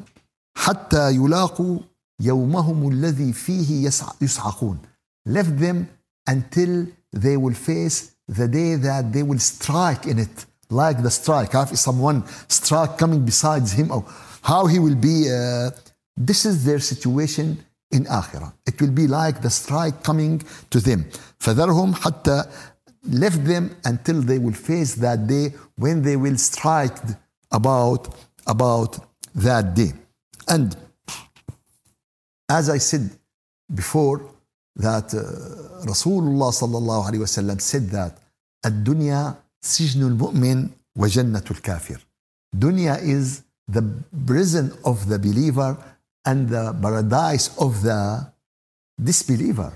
حتى 0.56 1.10
يلاقوا 1.10 1.78
يومهم 2.20 2.88
الذي 2.88 3.32
فيه 3.32 3.90
يصعقون. 4.20 4.78
Left 5.26 5.58
them 5.58 5.88
until 6.26 6.86
they 7.12 7.36
will 7.36 7.54
face 7.54 8.12
the 8.28 8.48
day 8.48 8.76
that 8.76 9.12
they 9.12 9.22
will 9.22 9.38
strike 9.38 10.06
in 10.06 10.18
it, 10.18 10.46
like 10.70 11.02
the 11.02 11.10
strike. 11.10 11.54
If 11.54 11.78
someone 11.78 12.24
strike 12.48 12.98
coming 12.98 13.24
besides 13.24 13.72
him, 13.72 13.90
or 13.90 14.04
how 14.42 14.66
he 14.66 14.78
will 14.78 14.94
be. 14.94 15.30
Uh, 15.30 15.70
this 16.16 16.46
is 16.46 16.64
their 16.64 16.80
situation 16.80 17.58
in 17.90 18.04
akhirah. 18.04 18.52
It 18.66 18.80
will 18.80 18.90
be 18.90 19.06
like 19.06 19.42
the 19.42 19.50
strike 19.50 20.02
coming 20.02 20.42
to 20.70 20.80
them. 20.80 21.04
فذرهم 21.38 21.94
حتى 21.94 22.44
left 23.08 23.44
them 23.44 23.76
until 23.84 24.20
they 24.20 24.38
will 24.38 24.52
face 24.52 24.94
that 24.94 25.26
day 25.26 25.54
when 25.76 26.02
they 26.02 26.16
will 26.16 26.36
strike 26.36 26.96
about 27.52 28.14
about 28.46 28.98
that 29.34 29.74
day. 29.74 29.92
And 30.48 30.76
as 32.48 32.68
I 32.70 32.78
said 32.78 33.10
before, 33.74 34.30
that 34.76 35.14
uh, 35.14 35.86
Rasulullah 35.86 36.50
sallallahu 36.52 37.10
alayhi 37.10 37.24
wasallam 37.26 37.60
said 37.60 37.90
that 37.90 38.18
الدنيا 38.64 39.34
سجن 39.62 40.02
المؤمن 40.02 40.68
وجنة 40.98 41.44
الكافر. 41.50 42.00
Dunya 42.56 43.02
is 43.02 43.42
the 43.68 43.82
prison 44.26 44.72
of 44.84 45.08
the 45.08 45.18
believer 45.18 45.76
and 46.25 46.49
the 46.49 46.73
paradise 46.81 47.57
of 47.57 47.81
the 47.81 48.31
disbeliever. 49.01 49.73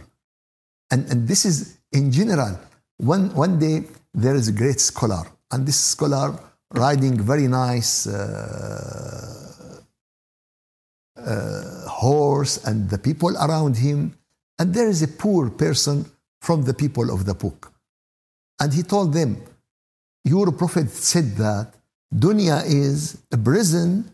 And, 0.91 1.09
and 1.09 1.27
this 1.27 1.45
is 1.45 1.77
in 1.91 2.11
general. 2.11 2.59
One, 2.97 3.33
one 3.33 3.59
day 3.59 3.83
there 4.13 4.35
is 4.35 4.47
a 4.47 4.51
great 4.51 4.79
scholar, 4.79 5.25
and 5.51 5.65
this 5.65 5.79
scholar 5.79 6.39
riding 6.73 7.19
very 7.19 7.47
nice 7.47 8.07
uh, 8.07 9.81
uh, 11.17 11.87
horse, 11.89 12.63
and 12.65 12.89
the 12.89 12.97
people 12.97 13.35
around 13.37 13.77
him 13.77 14.15
and 14.57 14.73
there 14.73 14.89
is 14.89 15.03
a 15.03 15.07
poor 15.07 15.49
person 15.49 16.09
from 16.41 16.63
the 16.63 16.73
people 16.73 17.11
of 17.13 17.25
the 17.25 17.33
book. 17.33 17.71
And 18.59 18.73
he 18.73 18.83
told 18.83 19.13
them, 19.13 19.41
Your 20.23 20.51
prophet 20.51 20.89
said 20.89 21.35
that 21.35 21.73
dunya 22.13 22.63
is 22.65 23.17
a 23.31 23.37
prison 23.37 24.09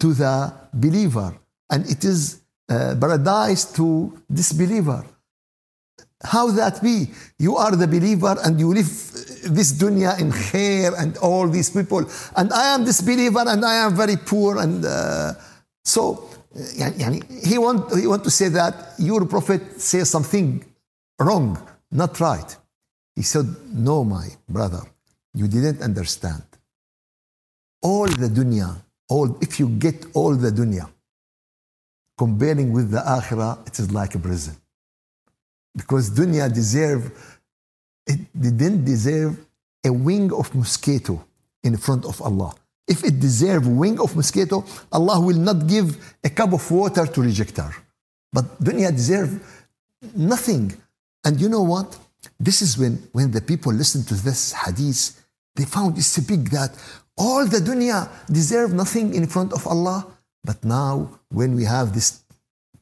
to 0.00 0.12
the 0.14 0.52
believer 0.72 1.32
and 1.73 1.85
it 1.89 2.03
is 2.03 2.41
a 2.69 2.95
paradise 2.99 3.65
to 3.73 4.17
disbeliever. 4.31 5.05
How 6.23 6.51
that 6.51 6.81
be? 6.81 7.07
You 7.37 7.55
are 7.55 7.75
the 7.75 7.87
believer 7.87 8.35
and 8.43 8.59
you 8.59 8.73
live 8.73 8.89
this 9.55 9.71
dunya 9.73 10.19
in 10.19 10.31
khair 10.31 10.93
and 10.99 11.17
all 11.17 11.47
these 11.47 11.69
people, 11.69 12.05
and 12.35 12.51
I 12.51 12.75
am 12.75 12.83
disbeliever 12.83 13.43
and 13.47 13.63
I 13.63 13.75
am 13.85 13.95
very 13.95 14.17
poor. 14.17 14.59
And 14.59 14.85
uh, 14.85 15.33
so 15.83 16.29
يعني 16.55 17.45
he 17.45 17.57
want 17.57 17.95
he 17.95 18.07
want 18.07 18.23
to 18.23 18.31
say 18.31 18.49
that 18.49 18.93
your 18.97 19.25
prophet 19.25 19.79
says 19.79 20.09
something 20.09 20.63
wrong, 21.19 21.57
not 21.91 22.19
right. 22.19 22.57
He 23.15 23.23
said, 23.23 23.45
No, 23.73 24.03
my 24.03 24.27
brother, 24.47 24.81
you 25.33 25.47
didn't 25.47 25.81
understand. 25.81 26.43
All 27.81 28.07
the 28.07 28.27
dunya, 28.27 28.75
all 29.07 29.37
if 29.41 29.59
you 29.59 29.69
get 29.69 30.05
all 30.13 30.35
the 30.35 30.51
dunya, 30.51 30.89
comparing 32.16 32.72
with 32.72 32.90
the 32.90 32.98
akhirah, 32.98 33.66
it 33.66 33.78
is 33.78 33.90
like 33.90 34.14
a 34.14 34.18
prison. 34.18 34.56
Because 35.76 36.10
dunya 36.10 36.52
deserve 36.52 37.12
it 38.06 38.20
didn't 38.38 38.84
deserve 38.84 39.38
a 39.84 39.92
wing 39.92 40.32
of 40.32 40.54
mosquito 40.54 41.24
in 41.62 41.76
front 41.76 42.04
of 42.04 42.20
Allah. 42.20 42.54
If 42.86 43.02
it 43.02 43.18
deserve 43.18 43.66
wing 43.66 43.98
of 43.98 44.14
mosquito, 44.14 44.64
Allah 44.92 45.20
will 45.20 45.38
not 45.38 45.66
give 45.66 46.16
a 46.22 46.28
cup 46.28 46.52
of 46.52 46.70
water 46.70 47.06
to 47.06 47.20
reject 47.22 47.56
her. 47.56 47.72
But 48.32 48.62
dunya 48.62 48.90
deserve 48.94 49.40
nothing. 50.14 50.74
And 51.24 51.40
you 51.40 51.48
know 51.48 51.62
what? 51.62 51.96
This 52.38 52.60
is 52.60 52.76
when, 52.76 53.02
when 53.12 53.30
the 53.30 53.40
people 53.40 53.72
listen 53.72 54.04
to 54.04 54.14
this 54.14 54.52
hadith, 54.52 55.24
they 55.56 55.64
found 55.64 55.96
it's 55.96 56.18
big 56.18 56.50
that 56.50 56.72
all 57.16 57.46
the 57.46 57.58
dunya 57.58 58.08
deserve 58.30 58.74
nothing 58.74 59.14
in 59.14 59.26
front 59.26 59.52
of 59.52 59.66
Allah. 59.66 60.06
But 60.44 60.64
now, 60.64 61.20
when 61.30 61.54
we 61.54 61.64
have 61.64 61.94
this 61.94 62.24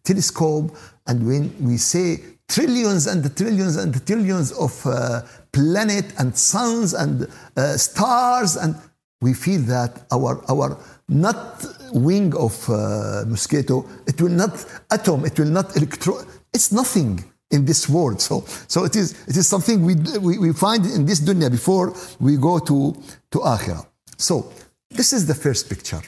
telescope 0.04 0.76
and 1.06 1.26
when 1.26 1.54
we 1.60 1.76
say 1.76 2.18
trillions 2.48 3.06
and 3.06 3.24
trillions 3.36 3.76
and 3.76 4.04
trillions 4.06 4.52
of 4.52 4.86
uh, 4.86 5.22
planet 5.52 6.06
and 6.18 6.36
suns 6.36 6.92
and 6.92 7.28
uh, 7.56 7.76
stars 7.76 8.56
and 8.56 8.74
we 9.20 9.32
feel 9.32 9.60
that 9.62 10.02
our, 10.10 10.42
our 10.50 10.76
not 11.08 11.64
wing 11.92 12.34
of 12.34 12.68
uh, 12.68 13.24
mosquito, 13.26 13.86
it 14.06 14.20
will 14.20 14.30
not 14.30 14.64
atom, 14.90 15.24
it 15.24 15.38
will 15.38 15.46
not 15.46 15.76
electro 15.76 16.24
it's 16.52 16.72
nothing 16.72 17.24
in 17.50 17.64
this 17.64 17.88
world. 17.88 18.20
So, 18.20 18.44
so 18.68 18.84
it, 18.84 18.96
is, 18.96 19.12
it 19.26 19.36
is 19.36 19.46
something 19.46 19.84
we, 19.84 19.94
we, 20.20 20.38
we 20.38 20.52
find 20.52 20.84
in 20.86 21.06
this 21.06 21.20
dunya 21.20 21.50
before 21.50 21.94
we 22.20 22.36
go 22.36 22.58
to, 22.58 22.94
to 23.30 23.38
akhirah. 23.38 23.86
So 24.16 24.52
this 24.90 25.12
is 25.12 25.26
the 25.26 25.34
first 25.34 25.68
picture. 25.68 26.00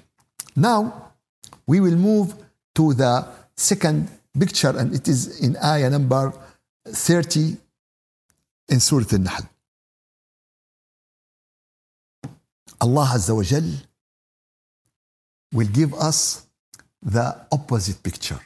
Now 0.57 1.04
we 1.67 1.80
will 1.80 1.95
move 1.95 2.34
to 2.76 2.93
the 2.93 3.26
second 3.56 4.10
picture 4.39 4.74
and 4.78 4.93
it 4.93 5.08
is 5.08 5.41
in 5.41 5.56
ayah 5.63 5.89
number 5.89 6.34
30 6.88 7.58
in 8.69 8.80
Surah 8.80 9.06
Al-Nahl. 9.12 9.43
Allah 12.82 13.08
Azza 13.13 13.36
wa 13.36 13.43
Jal 13.43 13.69
will 15.52 15.67
give 15.67 15.93
us 15.95 16.45
the 17.02 17.36
opposite 17.52 18.02
picture, 18.02 18.39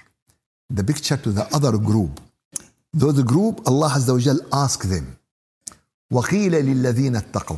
the 0.69 0.83
picture 0.83 1.17
to 1.17 1.31
the 1.31 1.45
other 1.53 1.77
group. 1.77 2.19
Though 2.93 3.11
the 3.11 3.23
group, 3.23 3.61
Allah 3.67 3.89
Azza 3.89 4.13
wa 4.13 4.19
Jal 4.19 4.39
ask 4.51 4.83
them, 4.83 5.17
وقيل 6.11 6.51
للذين 6.51 7.15
اتقوا 7.15 7.57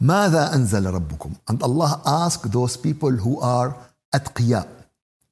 ماذا 0.00 0.54
أنزل 0.54 0.86
ربكم 0.86 1.34
and 1.50 1.62
Allah 1.62 2.02
ask 2.06 2.42
those 2.42 2.76
people 2.76 3.10
who 3.10 3.40
are 3.40 3.76
atqiya 4.14 4.66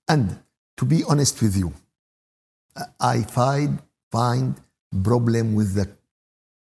and 0.08 0.38
to 0.76 0.84
be 0.84 1.04
honest 1.04 1.42
with 1.42 1.56
you 1.56 1.72
I 3.00 3.22
find 3.22 3.78
find 4.12 4.54
problem 5.04 5.54
with 5.54 5.74
the 5.74 5.88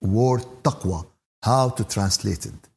word 0.02 0.44
taqwa 0.64 1.06
how 1.44 1.70
to 1.70 1.84
translate 1.84 2.46
it 2.46 2.68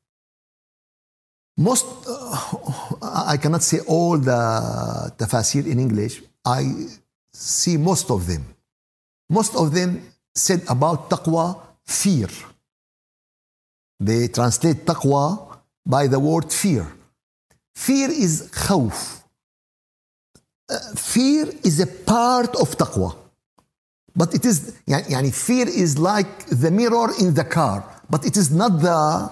most, 1.60 1.84
uh, 2.08 2.56
I 3.02 3.36
cannot 3.36 3.62
say 3.62 3.80
all 3.80 4.16
the 4.16 5.12
tafsir 5.18 5.66
in 5.66 5.78
English. 5.78 6.22
I 6.42 6.88
see 7.34 7.76
most 7.76 8.10
of 8.10 8.26
them. 8.26 8.42
Most 9.28 9.54
of 9.54 9.74
them 9.74 10.00
said 10.34 10.62
about 10.68 11.10
taqwa, 11.10 11.60
fear. 11.84 12.28
They 13.99 14.27
translate 14.27 14.85
taqwa 14.85 15.57
by 15.85 16.07
the 16.07 16.19
word 16.19 16.51
fear. 16.51 16.85
Fear 17.75 18.09
is 18.09 18.49
khawf. 18.51 19.23
Uh, 20.69 20.79
fear 20.95 21.47
is 21.63 21.79
a 21.79 21.87
part 21.87 22.55
of 22.55 22.75
taqwa. 22.77 23.15
But 24.15 24.33
it 24.33 24.45
is, 24.45 24.79
yani 24.87 25.33
fear 25.33 25.67
is 25.67 25.97
like 25.97 26.45
the 26.47 26.71
mirror 26.71 27.09
in 27.19 27.33
the 27.33 27.43
car, 27.43 27.83
but 28.09 28.25
it 28.25 28.37
is 28.37 28.49
not 28.49 28.79
the, 28.79 29.31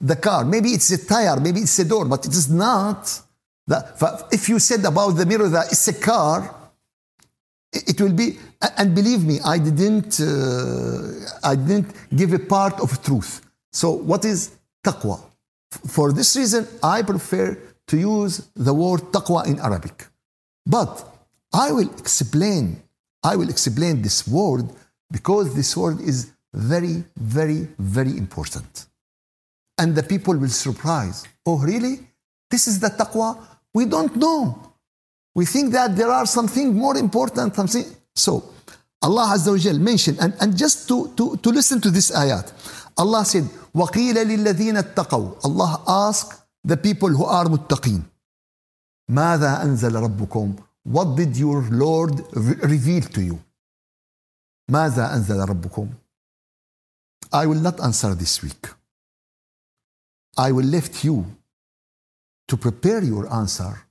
the 0.00 0.16
car. 0.16 0.44
Maybe 0.44 0.70
it's 0.70 0.90
a 0.90 1.04
tire, 1.04 1.40
maybe 1.40 1.60
it's 1.60 1.78
a 1.80 1.84
door, 1.84 2.04
but 2.04 2.24
it 2.24 2.32
is 2.32 2.48
not. 2.48 3.20
The, 3.66 4.26
if 4.30 4.48
you 4.48 4.58
said 4.60 4.84
about 4.84 5.10
the 5.12 5.26
mirror 5.26 5.48
that 5.48 5.66
it's 5.72 5.88
a 5.88 5.94
car, 5.94 6.54
it 7.72 8.00
will 8.00 8.12
be 8.12 8.38
and 8.78 8.94
believe 8.94 9.24
me 9.24 9.38
i 9.44 9.58
didn't 9.58 10.20
uh, 10.20 11.48
i 11.50 11.54
didn't 11.54 11.92
give 12.14 12.32
a 12.32 12.38
part 12.38 12.80
of 12.80 13.02
truth 13.02 13.42
so 13.80 13.92
what 13.92 14.24
is 14.24 14.38
taqwa? 14.84 15.20
For 15.86 16.12
this 16.12 16.34
reason, 16.34 16.66
I 16.82 17.02
prefer 17.02 17.56
to 17.86 17.96
use 17.96 18.48
the 18.56 18.74
word 18.74 19.02
taqwa 19.16 19.46
in 19.46 19.60
Arabic. 19.60 19.96
But 20.66 20.92
I 21.52 21.70
will 21.70 21.90
explain, 22.04 22.82
I 23.22 23.36
will 23.36 23.48
explain 23.48 24.02
this 24.02 24.26
word 24.26 24.66
because 25.12 25.54
this 25.54 25.76
word 25.76 26.00
is 26.00 26.32
very, 26.52 27.04
very, 27.16 27.68
very 27.78 28.14
important. 28.24 28.86
And 29.80 29.94
the 29.94 30.02
people 30.02 30.36
will 30.36 30.48
surprise. 30.66 31.24
Oh, 31.46 31.58
really? 31.58 32.00
This 32.50 32.66
is 32.66 32.80
the 32.80 32.88
taqwa? 32.88 33.38
We 33.74 33.84
don't 33.84 34.16
know. 34.16 34.72
We 35.36 35.44
think 35.44 35.72
that 35.72 35.94
there 35.94 36.10
are 36.10 36.26
something 36.26 36.74
more 36.74 36.96
important, 36.96 37.54
something. 37.54 37.84
So, 38.16 38.42
Allah 39.00 39.34
Azza 39.34 39.52
wa 39.52 39.58
Jal 39.58 39.78
mentioned, 39.78 40.18
and, 40.20 40.34
and 40.40 40.56
just 40.56 40.88
to, 40.88 41.12
to, 41.16 41.36
to 41.36 41.50
listen 41.50 41.80
to 41.80 41.90
this 41.92 42.10
ayat, 42.10 42.50
Allah 42.98 43.24
said, 43.24 43.44
وَقِيلَ 43.74 44.14
لِلَّذِينَ 44.14 44.76
اتَّقَوْا 44.76 45.44
Allah 45.44 45.82
asked 45.86 46.42
the 46.64 46.76
people 46.76 47.08
who 47.08 47.24
are 47.24 47.44
muttaqeen, 47.46 48.02
ماذا 49.10 49.62
أنزل 49.62 49.94
ربكم 49.94 50.56
What 50.84 51.16
did 51.16 51.36
your 51.36 51.62
Lord 51.70 52.20
reveal 52.34 53.02
to 53.02 53.22
you? 53.22 53.38
ماذا 54.70 55.14
أنزل 55.14 55.48
ربكم 55.48 55.88
I 57.32 57.46
will 57.46 57.60
not 57.60 57.80
answer 57.80 58.14
this 58.14 58.42
week. 58.42 58.68
I 60.36 60.52
will 60.52 60.64
left 60.64 61.04
you 61.04 61.26
to 62.48 62.56
prepare 62.56 63.02
your 63.02 63.32
answer. 63.32 63.84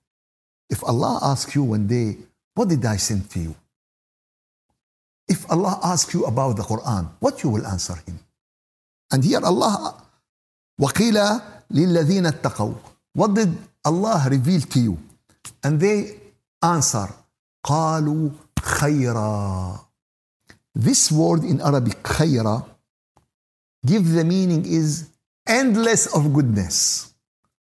If 0.70 0.84
Allah 0.84 1.20
asks 1.22 1.56
you 1.56 1.64
one 1.64 1.88
day, 1.88 2.18
what 2.56 2.70
did 2.70 2.84
I 2.86 2.98
send 2.98 3.30
to 3.32 3.40
you? 3.40 3.56
If 5.28 5.50
Allah 5.52 5.80
asks 5.84 6.14
you 6.14 6.26
about 6.26 6.56
the 6.56 6.64
Quran, 6.64 7.10
what 7.20 7.44
you 7.44 7.50
will 7.50 7.68
answer 7.68 7.96
him? 8.08 8.20
And 9.13 9.25
here 9.25 9.41
Allah, 9.45 10.03
وَقِيلَ 10.81 11.41
لِلَّذِينَ 11.71 12.27
اتَّقَوْا 12.27 12.75
What 13.15 13.35
did 13.35 13.57
Allah 13.85 14.27
reveal 14.31 14.61
to 14.61 14.79
you? 14.81 14.99
And 15.63 15.81
they 15.81 16.17
answer, 16.63 17.09
قَالُوا 17.65 18.31
خَيْرًا 18.59 19.81
This 20.75 21.13
word 21.13 21.45
in 21.45 21.61
Arabic, 21.61 22.03
خَيْرًا, 22.03 22.65
give 23.85 24.09
the 24.13 24.25
meaning 24.25 24.65
is 24.65 25.09
endless 25.47 26.07
of 26.15 26.33
goodness. 26.33 27.13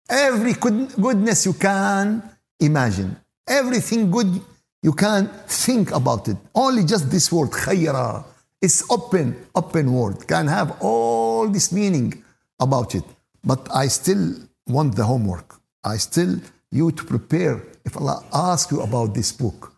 Every 0.09 0.53
goodness 0.53 1.45
you 1.45 1.53
can 1.53 2.21
imagine. 2.59 3.15
Everything 3.47 4.11
good 4.11 4.41
you 4.81 4.93
can 4.93 5.27
think 5.47 5.91
about 5.91 6.27
it. 6.27 6.37
Only 6.53 6.83
just 6.83 7.09
this 7.09 7.31
word, 7.31 7.49
khayra. 7.49 8.25
It's 8.61 8.79
open, 8.89 9.35
open 9.55 9.93
word. 9.93 10.25
Can 10.27 10.47
have 10.47 10.69
all 10.81 11.47
this 11.49 11.71
meaning 11.71 12.23
about 12.59 12.95
it. 12.95 13.03
But 13.43 13.67
I 13.83 13.87
still 13.87 14.35
want 14.67 14.95
the 14.95 15.03
homework. 15.03 15.55
I 15.83 15.97
still 15.97 16.39
you 16.71 16.91
to 16.91 17.03
prepare. 17.03 17.61
If 17.85 17.97
Allah 17.97 18.23
asks 18.33 18.71
you 18.71 18.79
about 18.81 19.13
this 19.13 19.31
book, 19.33 19.73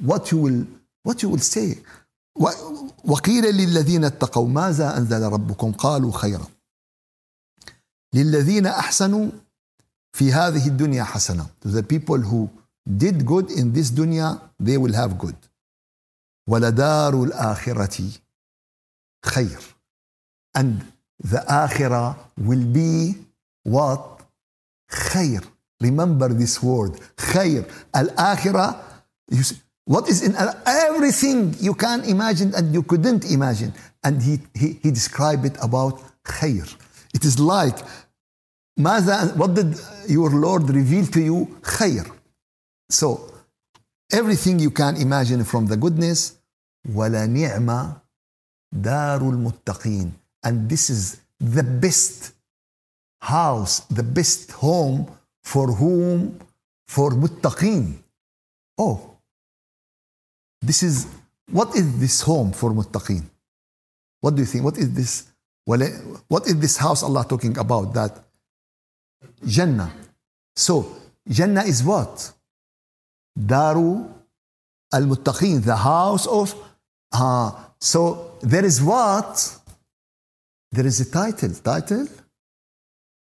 what 0.00 0.30
you 0.30 0.38
will 0.38 0.60
what 1.02 1.22
you 1.22 1.28
will 1.30 1.46
say. 1.56 1.78
وقيل 3.04 3.44
للذين 3.44 4.04
اتقوا 4.04 4.48
ماذا 4.48 4.96
أنزل 4.96 5.22
ربكم 5.22 5.72
قالوا 5.72 6.12
خيرا 6.12 6.46
للذين 8.14 8.66
أحسنوا 8.66 9.30
في 10.12 10.32
هذه 10.32 10.68
الدنيا 10.68 11.04
حسنة 11.04 11.46
to 11.64 11.68
the 11.68 11.82
people 11.82 12.18
who 12.18 12.48
did 12.96 13.26
good 13.26 13.50
in 13.50 13.72
this 13.72 13.90
dunya 13.90 14.40
they 14.60 14.76
will 14.78 14.92
have 14.94 15.18
good 15.18 15.34
ولدار 16.48 17.22
الآخرة 17.24 18.10
خير 19.26 19.58
and 20.58 20.80
the 21.24 21.44
آخرة 21.48 22.16
will 22.38 22.64
be 22.64 23.14
what 23.64 24.22
خير 24.90 25.42
remember 25.82 26.28
this 26.28 26.62
word 26.62 27.00
خير 27.16 27.64
الآخرة 27.96 28.84
you 29.30 29.42
see, 29.42 29.56
what 29.84 30.08
is 30.08 30.22
in 30.22 30.34
everything 30.66 31.54
you 31.60 31.74
can 31.74 32.04
imagine 32.04 32.54
and 32.54 32.72
you 32.74 32.82
couldn't 32.82 33.30
imagine 33.30 33.72
and 34.04 34.22
he, 34.22 34.40
he, 34.54 34.78
he 34.82 34.90
described 34.90 35.44
it 35.44 35.56
about 35.60 36.00
خير 36.24 36.76
it 37.14 37.24
is 37.24 37.38
like 37.38 37.78
ماذا 38.78 39.36
what 39.36 39.54
did 39.54 39.74
your 40.08 40.30
Lord 40.30 40.70
reveal 40.70 41.06
to 41.06 41.20
you 41.20 41.48
خير 41.62 42.06
so 42.90 43.32
everything 44.12 44.58
you 44.58 44.70
can 44.70 44.96
imagine 44.96 45.44
from 45.44 45.66
the 45.66 45.76
goodness 45.76 46.32
ولا 46.94 47.26
نعمة 47.26 48.01
Darul 48.73 49.37
Muttaqin, 49.37 50.11
And 50.43 50.69
this 50.69 50.89
is 50.89 51.21
the 51.39 51.63
best 51.63 52.33
house, 53.21 53.81
the 53.81 54.03
best 54.03 54.51
home 54.51 55.07
for 55.43 55.67
whom? 55.67 56.39
For 56.87 57.11
Muttaqin. 57.11 57.93
Oh, 58.77 59.17
this 60.61 60.83
is, 60.83 61.07
what 61.51 61.75
is 61.75 61.99
this 61.99 62.21
home 62.21 62.51
for 62.51 62.71
Muttaqin? 62.71 63.23
What 64.21 64.35
do 64.35 64.41
you 64.41 64.45
think? 64.45 64.63
What 64.63 64.77
is 64.77 64.93
this? 64.93 65.27
What 65.65 66.45
is 66.47 66.59
this 66.59 66.77
house 66.77 67.03
Allah 67.03 67.25
talking 67.27 67.57
about? 67.57 67.93
That 67.93 68.23
Jannah. 69.45 69.91
So, 70.55 70.95
Jannah 71.27 71.63
is 71.63 71.83
what? 71.83 72.31
Daru 73.37 74.05
al-Muttaqeen, 74.93 75.63
the 75.63 75.75
house 75.75 76.27
of 76.27 76.53
uh, 77.11 77.51
so, 77.83 78.37
there 78.41 78.63
is 78.63 78.81
what? 78.81 79.59
There 80.71 80.85
is 80.85 81.01
a 81.01 81.11
title. 81.11 81.53
Title? 81.55 82.07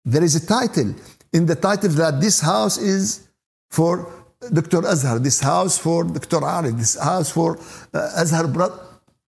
There 0.03 0.23
is 0.23 0.35
a 0.35 0.43
title. 0.47 0.95
In 1.31 1.45
the 1.45 1.53
title 1.53 1.89
that 1.89 2.19
this 2.19 2.39
house 2.39 2.79
is 2.79 3.27
for 3.69 4.11
Dr. 4.51 4.83
Azhar, 4.87 5.19
this 5.19 5.39
house 5.41 5.77
for 5.77 6.05
Dr. 6.05 6.43
Ali, 6.43 6.71
this 6.71 6.97
house 6.97 7.29
for 7.29 7.59
uh, 7.93 8.09
Azhar 8.17 8.47
brother. 8.47 8.79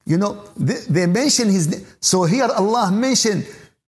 You 0.06 0.16
know, 0.16 0.42
they, 0.56 0.80
they 0.88 1.04
mention 1.04 1.50
his 1.50 1.68
name. 1.68 1.86
So 2.00 2.24
here 2.24 2.48
Allah 2.56 2.90
mentioned 2.90 3.46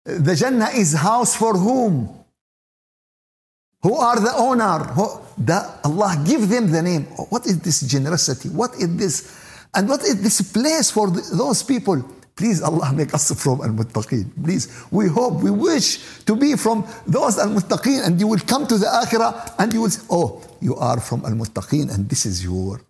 the 0.04 0.36
Jannah 0.36 0.70
is 0.76 0.92
house 0.92 1.34
for 1.34 1.54
whom? 1.54 2.16
who 3.82 3.94
are 3.94 4.18
the 4.18 4.34
owner 4.36 4.78
who, 4.94 5.06
the, 5.38 5.58
Allah 5.84 6.20
give 6.24 6.48
them 6.48 6.70
the 6.70 6.82
name 6.82 7.02
what 7.30 7.46
is 7.46 7.60
this 7.60 7.82
generosity 7.82 8.48
what 8.48 8.74
is 8.74 8.96
this 8.96 9.45
and 9.75 9.89
what 9.89 10.01
is 10.01 10.21
this 10.21 10.41
place 10.41 10.91
for 10.91 11.09
the, 11.09 11.21
those 11.35 11.63
people 11.63 11.97
please 12.35 12.61
Allah 12.61 12.91
make 12.93 13.13
us 13.13 13.31
from 13.43 13.61
al-muttaqeen 13.61 14.25
please 14.43 14.67
we 14.91 15.07
hope 15.07 15.41
we 15.43 15.51
wish 15.51 15.99
to 16.25 16.35
be 16.35 16.55
from 16.55 16.85
those 17.07 17.37
al-muttaqeen 17.37 18.05
and 18.05 18.19
you 18.19 18.27
will 18.27 18.43
come 18.51 18.65
to 18.67 18.77
the 18.77 18.87
akhirah 18.87 19.55
and 19.59 19.73
you 19.73 19.81
will 19.81 19.89
say 19.89 20.03
oh 20.09 20.41
you 20.61 20.75
are 20.75 20.99
from 20.99 21.25
al-muttaqeen 21.25 21.93
and 21.93 22.09
this 22.09 22.25
is 22.25 22.43
your 22.43 22.81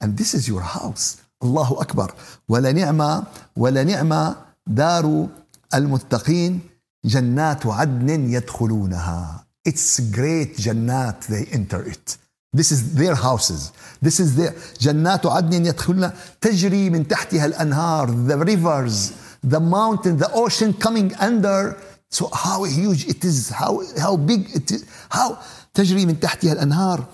and 0.00 0.16
this 0.16 0.34
is 0.34 0.48
your 0.48 0.62
house 0.62 1.22
Allahu 1.42 1.80
Akbar 1.80 2.08
ولا 2.48 2.72
نعمة 2.72 3.26
ولا 3.56 3.84
نعمة 3.84 4.36
دار 4.66 5.28
المتقين 5.74 6.60
جنات 7.04 7.66
عدن 7.66 8.30
يدخلونها 8.30 9.42
it's 9.64 10.00
great 10.10 10.56
jannat, 10.56 11.26
they 11.28 11.44
enter 11.52 11.82
it. 11.86 12.16
This 12.53 12.71
is 12.71 12.95
their 12.95 13.15
houses. 13.15 13.71
This 14.01 14.19
is 14.19 14.35
their 14.35 14.53
جنات 14.79 15.25
عدن 15.25 15.65
يدخلنا 15.65 16.13
تجري 16.41 16.89
من 16.89 17.07
تحتها 17.07 17.45
الأنهار 17.45 18.27
the 18.27 18.37
rivers 18.37 19.11
the 19.43 19.59
mountain 19.59 20.17
the 20.17 20.31
ocean 20.33 20.73
coming 20.73 21.13
under 21.15 21.77
so 22.09 22.29
how 22.33 22.63
huge 22.63 23.05
it 23.07 23.23
is 23.25 23.49
how 23.49 23.81
how 23.97 24.15
big 24.15 24.49
it 24.55 24.71
is 24.71 24.85
how 25.09 25.37
تجري 25.73 26.05
من 26.05 26.19
تحتها 26.19 26.53
الأنهار 26.53 27.05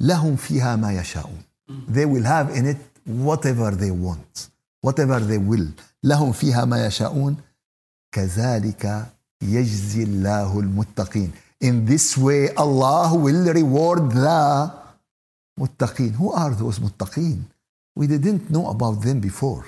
لهم 0.00 0.36
فيها 0.36 0.76
ما 0.76 0.92
يشاءون 0.92 1.42
they 1.88 2.04
will 2.04 2.24
have 2.24 2.50
in 2.56 2.66
it 2.66 2.78
whatever 3.06 3.70
they 3.70 3.90
want 3.90 4.48
whatever 4.86 5.20
they 5.20 5.38
will 5.38 5.66
لهم 6.04 6.32
فيها 6.32 6.64
ما 6.64 6.86
يشاءون 6.86 7.36
كذلك 8.12 9.06
يجزي 9.42 10.02
الله 10.02 10.60
المتقين 10.60 11.32
in 11.63 11.85
this 11.85 12.17
way, 12.17 12.53
Allah 12.55 13.15
will 13.17 13.53
reward 13.53 14.11
the 14.11 14.71
muttaqeen. 15.59 16.13
Who 16.15 16.31
are 16.31 16.53
those 16.55 16.79
muttaqeen? 16.79 17.43
We 17.95 18.07
didn't 18.07 18.49
know 18.49 18.67
about 18.69 19.01
them 19.01 19.19
before. 19.19 19.65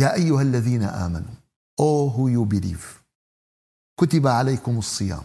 يا 0.00 0.14
أيها 0.14 0.42
الذين 0.42 0.82
آمنوا 0.82 1.34
Oh 1.80 2.08
who 2.10 2.28
you 2.28 2.44
believe 2.44 3.02
كتب 4.00 4.26
عليكم 4.26 4.78
الصيام 4.78 5.24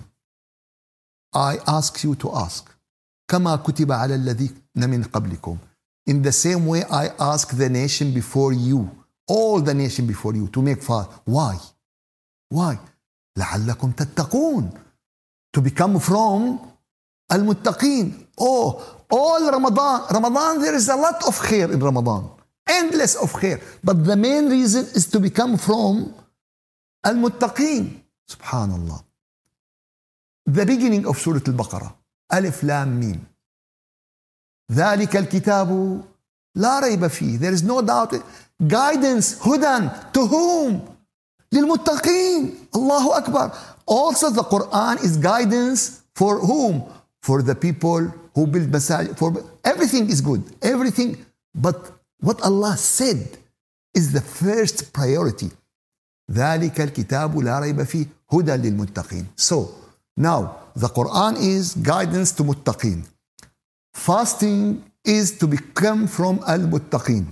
I 1.36 1.58
ask 1.68 2.04
you 2.04 2.16
to 2.16 2.32
ask. 2.36 2.70
كما 3.28 3.56
كتب 3.56 3.92
على 3.92 4.16
الذين 4.16 4.62
من 4.76 5.04
قبلكم. 5.04 5.58
In 6.10 6.22
the 6.22 6.32
same 6.32 6.66
way 6.66 6.84
I 6.84 7.10
ask 7.20 7.56
the 7.56 7.70
nation 7.70 8.14
before 8.14 8.52
you, 8.54 8.90
all 9.28 9.62
the 9.62 9.74
nation 9.74 10.06
before 10.06 10.36
you 10.36 10.48
to 10.50 10.62
make 10.62 10.82
fast. 10.84 11.10
Why? 11.26 11.58
Why? 12.50 12.78
لعلكم 13.39 13.93
تتقون. 13.93 14.71
To 15.57 15.61
become 15.61 15.99
from 15.99 16.59
المتقين. 17.33 18.27
Oh, 18.41 18.83
all 19.11 19.51
Ramadan. 19.51 20.03
Ramadan, 20.11 20.61
there 20.61 20.75
is 20.75 20.89
a 20.89 20.97
lot 20.97 21.27
of 21.27 21.35
khair 21.41 21.73
in 21.73 21.81
Ramadan. 21.81 22.31
Endless 22.69 23.15
of 23.17 23.33
khair. 23.33 23.61
But 23.83 24.05
the 24.05 24.17
main 24.17 24.51
reason 24.51 24.85
is 24.95 25.07
to 25.07 25.21
become 25.21 25.57
from 25.57 26.15
المتقين. 27.07 28.03
Subhanallah. 28.31 29.03
The 30.47 30.65
beginning 30.67 31.07
of 31.07 31.19
Surah 31.19 31.41
Al-Baqarah. 31.47 31.93
ألف 32.33 32.65
لام 32.65 33.01
ميم. 33.01 33.25
ذلك 34.73 35.17
الكتاب 35.17 36.01
لا 36.55 36.81
ريب 36.81 37.07
فيه. 37.07 37.39
There 37.39 37.53
is 37.53 37.63
no 37.63 37.81
doubt. 37.81 38.15
Guidance, 38.67 39.39
هدى. 39.43 39.91
To 40.13 40.27
whom? 40.27 40.98
للمتقين. 41.54 42.68
الله 42.76 43.18
أكبر. 43.18 43.52
Also 43.86 44.30
the 44.30 44.44
Quran 44.44 45.04
is 45.04 45.18
guidance 45.18 46.02
for 46.16 46.40
whom? 46.40 46.84
For 47.22 47.42
the 47.42 47.56
people 47.56 48.02
who 48.36 48.48
build 48.48 48.70
masajid. 48.72 49.18
For 49.18 49.34
everything 49.64 50.10
is 50.10 50.22
good. 50.22 50.44
Everything. 50.62 51.18
But 51.56 51.92
what 52.20 52.42
Allah 52.42 52.76
said 52.78 53.38
is 53.94 54.12
the 54.12 54.22
first 54.22 54.94
priority. 54.94 55.52
ذلك 56.32 56.82
الكتاب 56.82 57.40
لا 57.40 57.60
ريب 57.60 57.84
فيه 57.84 58.06
هدى 58.34 58.56
للمتقين. 58.56 59.26
So 59.36 59.70
now 60.18 60.56
the 60.76 60.88
Quran 60.88 61.38
is 61.38 61.76
guidance 61.76 62.32
to 62.34 62.44
muttaqin. 62.44 63.06
Fasting 63.94 64.84
is 65.06 65.38
to 65.38 65.48
become 65.48 66.08
from 66.08 66.40
al-muttaqin. 66.48 67.26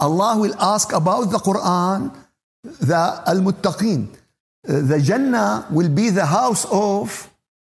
Allah 0.00 0.38
will 0.38 0.54
ask 0.58 0.92
about 0.92 1.30
the 1.30 1.38
Quran, 1.38 2.14
the 2.63 3.23
al-muttaqin. 3.25 4.15
The 4.63 4.99
Jannah 5.01 5.67
will 5.71 5.89
be 5.89 6.09
the 6.09 6.25
house 6.25 6.65
of 6.65 7.29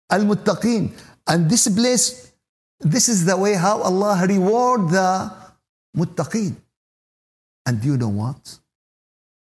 al-muttaqin. 0.09 0.91
And 1.27 1.49
this 1.49 1.67
place, 1.67 2.31
this 2.79 3.09
is 3.09 3.25
the 3.25 3.37
way 3.37 3.53
how 3.53 3.81
Allah 3.81 4.25
reward 4.27 4.89
the 4.89 5.31
muttaqin. 5.95 6.55
And 7.65 7.83
you 7.83 7.97
know 7.97 8.09
what? 8.09 8.59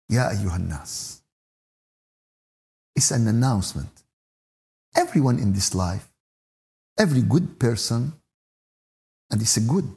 Ya 0.09 0.29
ayyuhan 0.29 0.67
nas. 0.67 1.21
It's 2.95 3.11
an 3.11 3.27
announcement. 3.27 3.89
Everyone 4.95 5.39
in 5.39 5.53
this 5.53 5.73
life, 5.73 6.07
every 6.99 7.21
good 7.21 7.57
person, 7.57 8.13
and 9.31 9.41
it's 9.41 9.57
a 9.57 9.61
good, 9.61 9.87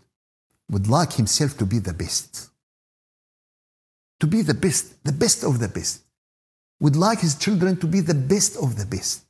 would 0.70 0.86
like 0.86 1.12
himself 1.14 1.58
to 1.58 1.66
be 1.66 1.80
the 1.80 1.92
best. 1.92 2.48
To 4.24 4.30
be 4.30 4.40
the 4.40 4.54
best, 4.54 5.04
the 5.04 5.12
best 5.12 5.44
of 5.44 5.58
the 5.58 5.68
best. 5.68 6.00
Would 6.80 6.96
like 6.96 7.20
his 7.20 7.34
children 7.34 7.76
to 7.76 7.86
be 7.86 8.00
the 8.00 8.14
best 8.14 8.56
of 8.56 8.74
the 8.74 8.86
best. 8.86 9.24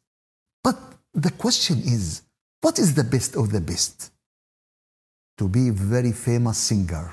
But 0.63 0.77
the 1.13 1.33
question 1.33 1.79
is, 1.79 2.23
what 2.61 2.79
is 2.79 2.95
the 2.95 3.03
best 3.03 3.35
of 3.35 3.51
the 3.51 3.61
best? 3.61 4.13
To 5.39 5.49
be 5.49 5.71
a 5.71 5.73
very 5.73 6.13
famous 6.13 6.59
singer 6.59 7.13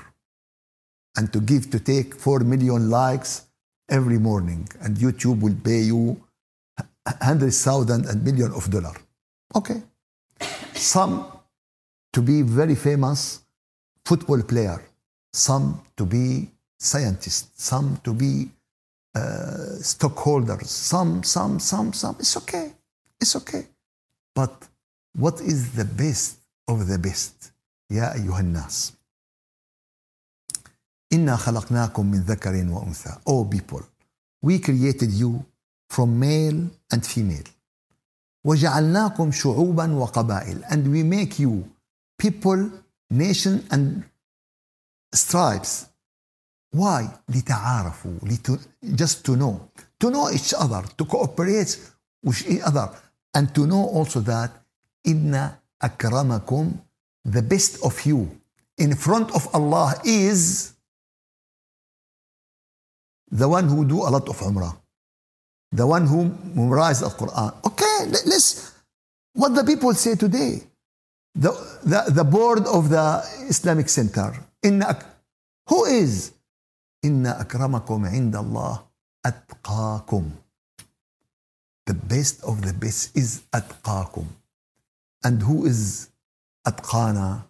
and 1.16 1.32
to 1.32 1.40
give 1.40 1.72
to 1.72 1.80
take 1.80 2.14
4 2.14 2.44
million 2.52 2.88
likes 2.88 3.46
every 3.88 4.18
morning 4.18 4.68
and 4.82 4.96
YouTube 4.96 5.40
will 5.40 5.56
pay 5.64 5.80
you 5.80 6.22
hundred 7.20 7.52
thousand 7.52 8.06
and 8.06 8.22
million 8.22 8.52
of 8.52 8.70
dollar. 8.70 8.94
Okay. 9.56 9.82
Some 10.74 11.26
to 12.12 12.22
be 12.22 12.42
very 12.42 12.76
famous 12.76 13.40
football 14.06 14.40
player, 14.42 14.80
some 15.32 15.82
to 15.96 16.06
be 16.06 16.48
scientists, 16.81 17.49
some 17.63 17.99
to 18.03 18.13
be 18.13 18.49
uh, 19.15 19.75
stockholders, 19.81 20.69
some, 20.69 21.23
some, 21.23 21.59
some, 21.59 21.93
some. 21.93 22.15
It's 22.19 22.37
okay. 22.37 22.71
It's 23.19 23.35
okay. 23.35 23.65
But 24.35 24.53
what 25.15 25.41
is 25.41 25.71
the 25.73 25.85
best 25.85 26.37
of 26.67 26.87
the 26.87 26.99
best? 26.99 27.51
يا 27.91 28.13
أيها 28.13 28.39
الناس 28.39 28.93
إنا 31.13 31.35
خلقناكم 31.35 32.05
من 32.11 32.21
ذكر 32.21 32.65
وأنثى 32.69 33.17
Oh 33.27 33.45
people, 33.45 33.81
we 34.41 34.59
created 34.59 35.11
you 35.11 35.45
from 35.89 36.19
male 36.19 36.69
and 36.91 37.05
female. 37.05 37.47
وجعلناكم 38.45 39.31
شعوبا 39.31 39.91
وقبائل 39.95 40.63
and 40.69 40.91
we 40.91 41.03
make 41.03 41.39
you 41.39 41.63
people, 42.17 42.69
nation 43.09 43.65
and 43.71 44.03
stripes. 45.13 45.85
Why? 46.75 47.09
لتعارفوا 47.29 48.19
لت... 48.23 48.59
just 48.95 49.23
to 49.25 49.35
know 49.35 49.59
to 49.99 50.09
know 50.11 50.29
each 50.29 50.53
other 50.53 50.83
to 50.97 51.05
cooperate 51.05 51.77
with 52.23 52.47
each 52.49 52.61
other 52.61 52.89
and 53.35 53.53
to 53.55 53.65
know 53.65 53.83
also 53.97 54.19
that 54.19 54.51
إن 55.07 55.51
أكرمكم 55.83 56.71
the 57.25 57.41
best 57.41 57.83
of 57.83 58.05
you 58.05 58.29
in 58.77 58.95
front 58.95 59.31
of 59.35 59.47
Allah 59.55 59.95
is 60.05 60.73
the 63.31 63.47
one 63.47 63.67
who 63.67 63.85
do 63.85 63.97
a 64.07 64.09
lot 64.09 64.27
of 64.29 64.37
umrah 64.39 64.75
the 65.71 65.85
one 65.85 66.05
who 66.07 66.23
memorize 66.55 67.01
the 67.01 67.09
Quran. 67.09 67.51
Okay, 67.65 67.97
let- 68.13 68.25
let's, 68.25 68.71
what 69.33 69.53
the 69.53 69.63
people 69.63 69.93
say 69.93 70.15
today. 70.15 70.63
The, 71.35 71.51
the, 71.83 72.11
the 72.11 72.23
board 72.23 72.65
of 72.67 72.89
the 72.89 73.21
Islamic 73.49 73.89
Center. 73.89 74.33
إن 74.65 74.81
أك, 74.83 75.05
who 75.69 75.85
is? 75.85 76.31
إن 77.04 77.26
أكرمكم 77.26 78.06
عند 78.06 78.36
الله 78.36 78.86
أتقاكم. 79.26 80.30
The 81.86 81.94
best 81.94 82.42
of 82.44 82.62
the 82.62 82.72
best 82.72 83.16
is 83.16 83.40
أتقاكم. 83.54 84.26
And 85.24 85.42
who 85.42 85.66
is 85.66 86.08
أتقانا? 86.66 87.42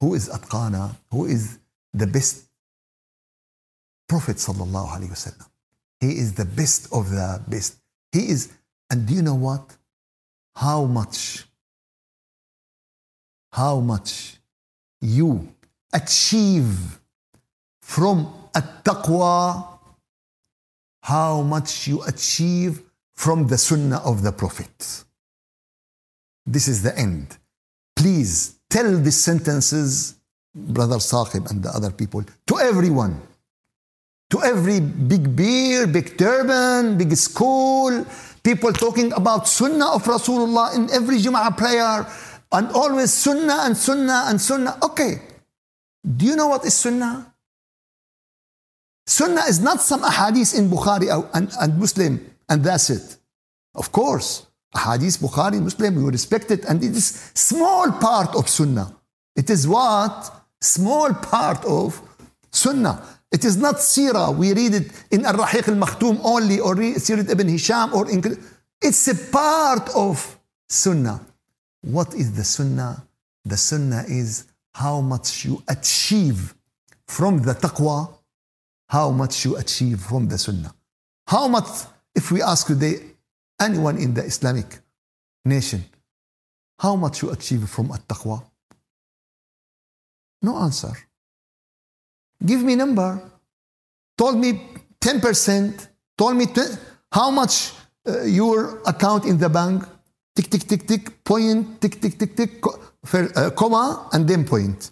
Who 0.00 0.14
is 0.14 0.28
أتقانا? 0.28 0.96
Who 1.10 1.26
is 1.26 1.58
the 1.94 2.06
best? 2.06 2.48
Prophet 4.08 4.36
sallallahu 4.36 4.88
alaihi 4.88 5.10
wasallam. 5.10 5.46
He 6.00 6.18
is 6.18 6.34
the 6.34 6.44
best 6.44 6.92
of 6.92 7.10
the 7.10 7.40
best. 7.48 7.76
He 8.10 8.28
is, 8.28 8.52
and 8.90 9.06
do 9.06 9.14
you 9.14 9.22
know 9.22 9.36
what? 9.36 9.76
How 10.56 10.84
much, 10.84 11.46
how 13.52 13.80
much 13.80 14.36
you 15.00 15.54
achieve 15.92 17.00
from 17.82 18.32
a 18.54 18.62
taqwa, 18.84 19.78
how 21.02 21.42
much 21.42 21.86
you 21.86 22.02
achieve 22.04 22.80
from 23.14 23.46
the 23.48 23.58
sunnah 23.58 24.00
of 24.04 24.22
the 24.22 24.32
Prophet. 24.32 25.04
This 26.46 26.66
is 26.68 26.82
the 26.82 26.96
end. 26.98 27.36
Please 27.94 28.56
tell 28.70 28.96
these 28.98 29.16
sentences, 29.16 30.14
Brother 30.54 30.96
Saqib 30.96 31.50
and 31.50 31.62
the 31.62 31.70
other 31.70 31.90
people, 31.90 32.24
to 32.46 32.58
everyone 32.58 33.20
to 34.32 34.42
every 34.42 34.80
big 34.80 35.36
beer, 35.36 35.86
big 35.86 36.16
turban, 36.16 36.96
big 36.96 37.14
school, 37.14 38.06
people 38.42 38.72
talking 38.72 39.12
about 39.12 39.46
sunnah 39.46 39.92
of 39.92 40.04
Rasulullah 40.04 40.74
in 40.74 40.88
every 40.88 41.18
Jum'ah 41.18 41.54
prayer, 41.54 42.06
and 42.50 42.72
always 42.72 43.12
sunnah 43.12 43.68
and 43.68 43.76
sunnah 43.76 44.24
and 44.28 44.40
sunnah. 44.40 44.78
Okay, 44.82 45.20
do 46.16 46.24
you 46.24 46.34
know 46.34 46.46
what 46.46 46.64
is 46.64 46.72
sunnah? 46.72 47.31
Sunnah 49.06 49.44
is 49.48 49.60
not 49.60 49.80
some 49.80 50.02
ahadith 50.02 50.56
in 50.56 50.68
Bukhari 50.68 51.08
and, 51.34 51.50
and 51.60 51.78
Muslim, 51.78 52.20
and 52.48 52.62
that's 52.62 52.90
it. 52.90 53.16
Of 53.74 53.90
course, 53.90 54.46
ahadith, 54.74 55.18
Bukhari, 55.18 55.60
Muslim, 55.60 55.96
we 55.96 56.10
respect 56.10 56.50
it, 56.50 56.64
and 56.64 56.82
it 56.82 56.90
is 56.90 57.30
small 57.34 57.90
part 57.92 58.34
of 58.36 58.48
sunnah. 58.48 58.94
It 59.34 59.50
is 59.50 59.66
what? 59.66 60.32
Small 60.60 61.14
part 61.14 61.64
of 61.64 62.00
sunnah. 62.50 63.02
It 63.32 63.44
is 63.44 63.56
not 63.56 63.76
sirah. 63.76 64.36
We 64.36 64.52
read 64.52 64.74
it 64.74 64.92
in 65.10 65.24
Al-Rahiq 65.24 65.68
al-Makhtum 65.68 66.20
only, 66.22 66.60
or 66.60 66.76
Sirat 66.76 67.30
ibn 67.30 67.48
Hisham, 67.48 67.94
or 67.94 68.10
in, 68.10 68.22
it's 68.80 69.08
a 69.08 69.14
part 69.32 69.88
of 69.94 70.38
sunnah. 70.68 71.20
What 71.80 72.14
is 72.14 72.32
the 72.32 72.44
sunnah? 72.44 73.02
The 73.44 73.56
sunnah 73.56 74.04
is 74.06 74.44
how 74.74 75.00
much 75.00 75.44
you 75.44 75.62
achieve 75.68 76.54
from 77.06 77.42
the 77.42 77.54
taqwa, 77.54 78.08
how 78.92 79.10
much 79.10 79.44
you 79.46 79.56
achieve 79.56 80.00
from 80.00 80.28
the 80.28 80.36
sunnah. 80.36 80.74
How 81.26 81.48
much, 81.48 81.68
if 82.14 82.30
we 82.30 82.42
ask 82.42 82.66
today, 82.66 82.96
anyone 83.58 83.96
in 83.96 84.12
the 84.12 84.22
Islamic 84.22 84.66
nation, 85.46 85.82
how 86.78 86.94
much 86.96 87.22
you 87.22 87.30
achieve 87.30 87.66
from 87.70 87.90
at-taqwa? 87.90 88.44
No 90.42 90.58
answer. 90.58 90.92
Give 92.44 92.62
me 92.62 92.74
number. 92.74 93.10
Told 94.18 94.36
me 94.36 94.60
10%. 95.00 95.88
Told 96.18 96.36
me 96.36 96.46
20, 96.46 96.76
how 97.10 97.30
much 97.30 97.72
uh, 98.06 98.24
your 98.24 98.82
account 98.84 99.24
in 99.24 99.38
the 99.38 99.48
bank. 99.48 99.84
tick, 100.34 100.50
tick, 100.50 100.64
tick, 100.66 100.86
tick, 100.86 101.24
point, 101.24 101.80
tick, 101.80 102.00
tick, 102.00 102.18
tick, 102.18 102.36
tick, 102.36 102.60
co- 102.60 102.78
fer- 103.04 103.32
uh, 103.36 103.50
comma, 103.50 104.08
and 104.12 104.28
then 104.28 104.44
point. 104.44 104.90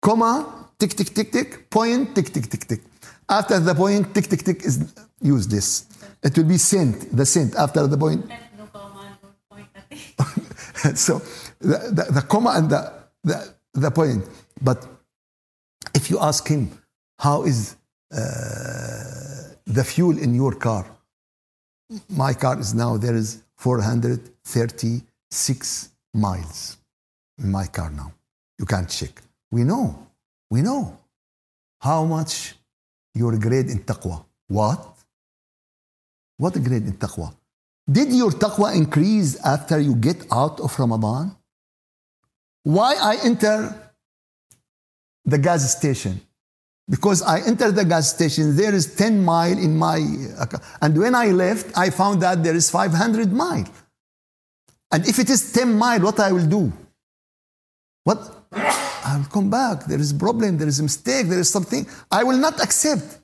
Comma, 0.00 0.61
tick, 0.82 0.94
tick, 0.96 1.14
tick, 1.14 1.30
tick, 1.30 1.70
point, 1.70 2.12
tick, 2.14 2.32
tick, 2.32 2.48
tick, 2.50 2.66
tick. 2.66 2.80
After 3.28 3.60
the 3.60 3.74
point, 3.74 4.14
tick, 4.14 4.26
tick, 4.26 4.42
tick 4.42 4.64
is 4.64 4.92
useless. 5.20 5.86
It 6.24 6.36
will 6.36 6.44
be 6.44 6.58
sent, 6.58 7.16
the 7.16 7.24
sent 7.24 7.54
after 7.54 7.86
the 7.86 7.96
point. 7.96 8.24
so 10.94 11.22
the, 11.60 11.78
the, 11.96 12.06
the 12.16 12.22
comma 12.22 12.54
and 12.56 12.68
the, 12.68 12.92
the, 13.22 13.54
the 13.74 13.92
point. 13.92 14.24
But 14.60 14.84
if 15.94 16.10
you 16.10 16.18
ask 16.18 16.48
him, 16.48 16.76
how 17.20 17.44
is 17.44 17.76
uh, 18.12 18.18
the 19.64 19.84
fuel 19.84 20.18
in 20.18 20.34
your 20.34 20.56
car? 20.56 20.84
My 22.08 22.34
car 22.34 22.58
is 22.58 22.74
now, 22.74 22.96
there 22.96 23.14
is 23.14 23.44
436 23.58 25.90
miles 26.14 26.76
in 27.38 27.52
my 27.52 27.68
car 27.68 27.90
now. 27.90 28.12
You 28.58 28.66
can't 28.66 28.88
check. 28.88 29.22
We 29.52 29.62
know, 29.62 30.08
we 30.52 30.60
know 30.60 30.98
how 31.80 32.04
much 32.04 32.54
your 33.14 33.38
grade 33.38 33.70
in 33.70 33.78
taqwa. 33.78 34.22
What? 34.48 34.80
What 36.36 36.52
grade 36.62 36.86
in 36.90 36.96
taqwa? 37.04 37.34
Did 37.90 38.12
your 38.12 38.32
taqwa 38.32 38.76
increase 38.76 39.30
after 39.54 39.80
you 39.80 39.94
get 39.94 40.18
out 40.30 40.60
of 40.60 40.78
Ramadan? 40.78 41.34
Why 42.64 42.96
I 43.00 43.14
enter 43.24 43.56
the 45.24 45.38
gas 45.38 45.74
station? 45.78 46.20
Because 46.86 47.22
I 47.22 47.40
entered 47.46 47.74
the 47.74 47.86
gas 47.86 48.12
station, 48.14 48.54
there 48.54 48.74
is 48.74 48.94
10 48.94 49.24
mile 49.24 49.56
in 49.56 49.78
my. 49.78 49.96
And 50.82 50.98
when 50.98 51.14
I 51.14 51.28
left, 51.28 51.66
I 51.78 51.88
found 51.88 52.20
that 52.20 52.44
there 52.44 52.54
is 52.54 52.68
500 52.70 53.32
mile. 53.32 53.64
And 54.92 55.08
if 55.08 55.18
it 55.18 55.30
is 55.30 55.50
10 55.50 55.78
mile, 55.78 56.00
what 56.00 56.20
I 56.20 56.30
will 56.30 56.46
do? 56.46 56.72
What? 58.04 58.20
I 59.04 59.16
will 59.18 59.24
come 59.24 59.50
back. 59.50 59.84
There 59.86 59.98
is 59.98 60.12
problem, 60.12 60.58
there 60.58 60.68
is 60.68 60.80
a 60.80 60.84
mistake, 60.84 61.26
there 61.28 61.40
is 61.40 61.50
something. 61.50 61.86
I 62.10 62.24
will 62.24 62.38
not 62.38 62.62
accept. 62.62 63.18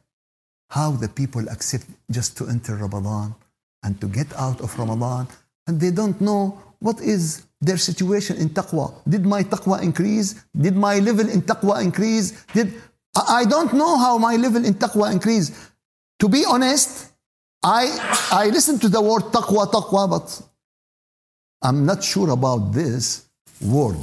How 0.71 0.91
the 0.91 1.09
people 1.09 1.49
accept 1.49 1.87
just 2.11 2.37
to 2.38 2.49
enter 2.49 2.75
Ramadan 2.75 3.35
and 3.83 3.99
to 4.01 4.07
get 4.07 4.33
out 4.35 4.61
of 4.61 4.79
Ramadan 4.79 5.27
and 5.67 5.81
they 5.81 5.91
don't 5.91 6.21
know 6.21 6.61
what 6.81 7.01
is 7.01 7.47
their 7.61 7.77
situation 7.77 8.37
in 8.37 8.51
taqwa. 8.51 8.93
Did 9.09 9.25
my 9.27 9.43
taqwa 9.43 9.83
increase? 9.83 10.35
Did 10.57 10.77
my 10.77 10.99
level 10.99 11.29
in 11.29 11.43
taqwa 11.43 11.83
increase? 11.83 12.45
Did 12.53 12.75
I 13.17 13.41
I 13.41 13.45
don't 13.45 13.73
know 13.73 13.99
how 13.99 14.19
my 14.19 14.37
level 14.37 14.64
in 14.64 14.75
taqwa 14.75 15.11
increase. 15.12 15.51
To 16.21 16.29
be 16.29 16.45
honest, 16.45 17.12
I 17.62 17.85
I 18.31 18.51
listen 18.51 18.79
to 18.81 18.88
the 18.88 19.01
word 19.01 19.25
taqwa, 19.33 19.71
taqwa, 19.71 20.11
but 20.11 20.43
I'm 21.62 21.85
not 21.85 22.05
sure 22.05 22.31
about 22.31 22.73
this 22.73 23.25
word. 23.61 23.99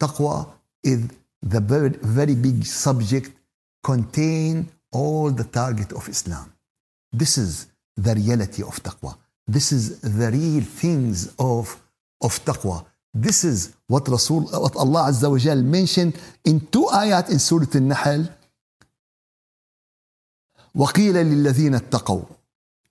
Taqwa 0.00 0.46
is 0.83 0.99
the 1.53 1.59
very, 1.59 1.89
very 2.19 2.35
big 2.35 2.65
subject, 2.65 3.31
contain 3.83 4.69
all 4.91 5.29
the 5.31 5.43
target 5.43 5.91
of 5.93 6.07
Islam. 6.15 6.45
This 7.21 7.37
is 7.37 7.67
the 8.05 8.13
reality 8.15 8.61
of 8.63 8.75
taqwa. 8.87 9.11
This 9.55 9.71
is 9.71 9.99
the 10.19 10.29
real 10.31 10.63
things 10.63 11.15
of, 11.37 11.63
of 12.21 12.33
taqwa. 12.45 12.85
This 13.13 13.43
is 13.43 13.73
what 13.87 14.07
Rasul, 14.07 14.41
what 14.63 14.75
Allah 14.75 15.01
Azza 15.11 15.29
wa 15.29 15.37
Jal 15.37 15.61
mentioned 15.61 16.13
in 16.45 16.55
two 16.73 16.85
ayat 17.03 17.29
in 17.29 17.39
Surah 17.39 17.67
Al-Nahl. 17.75 18.23
وقيل 20.75 21.13
للذين 21.15 21.75
اتقوا 21.75 22.21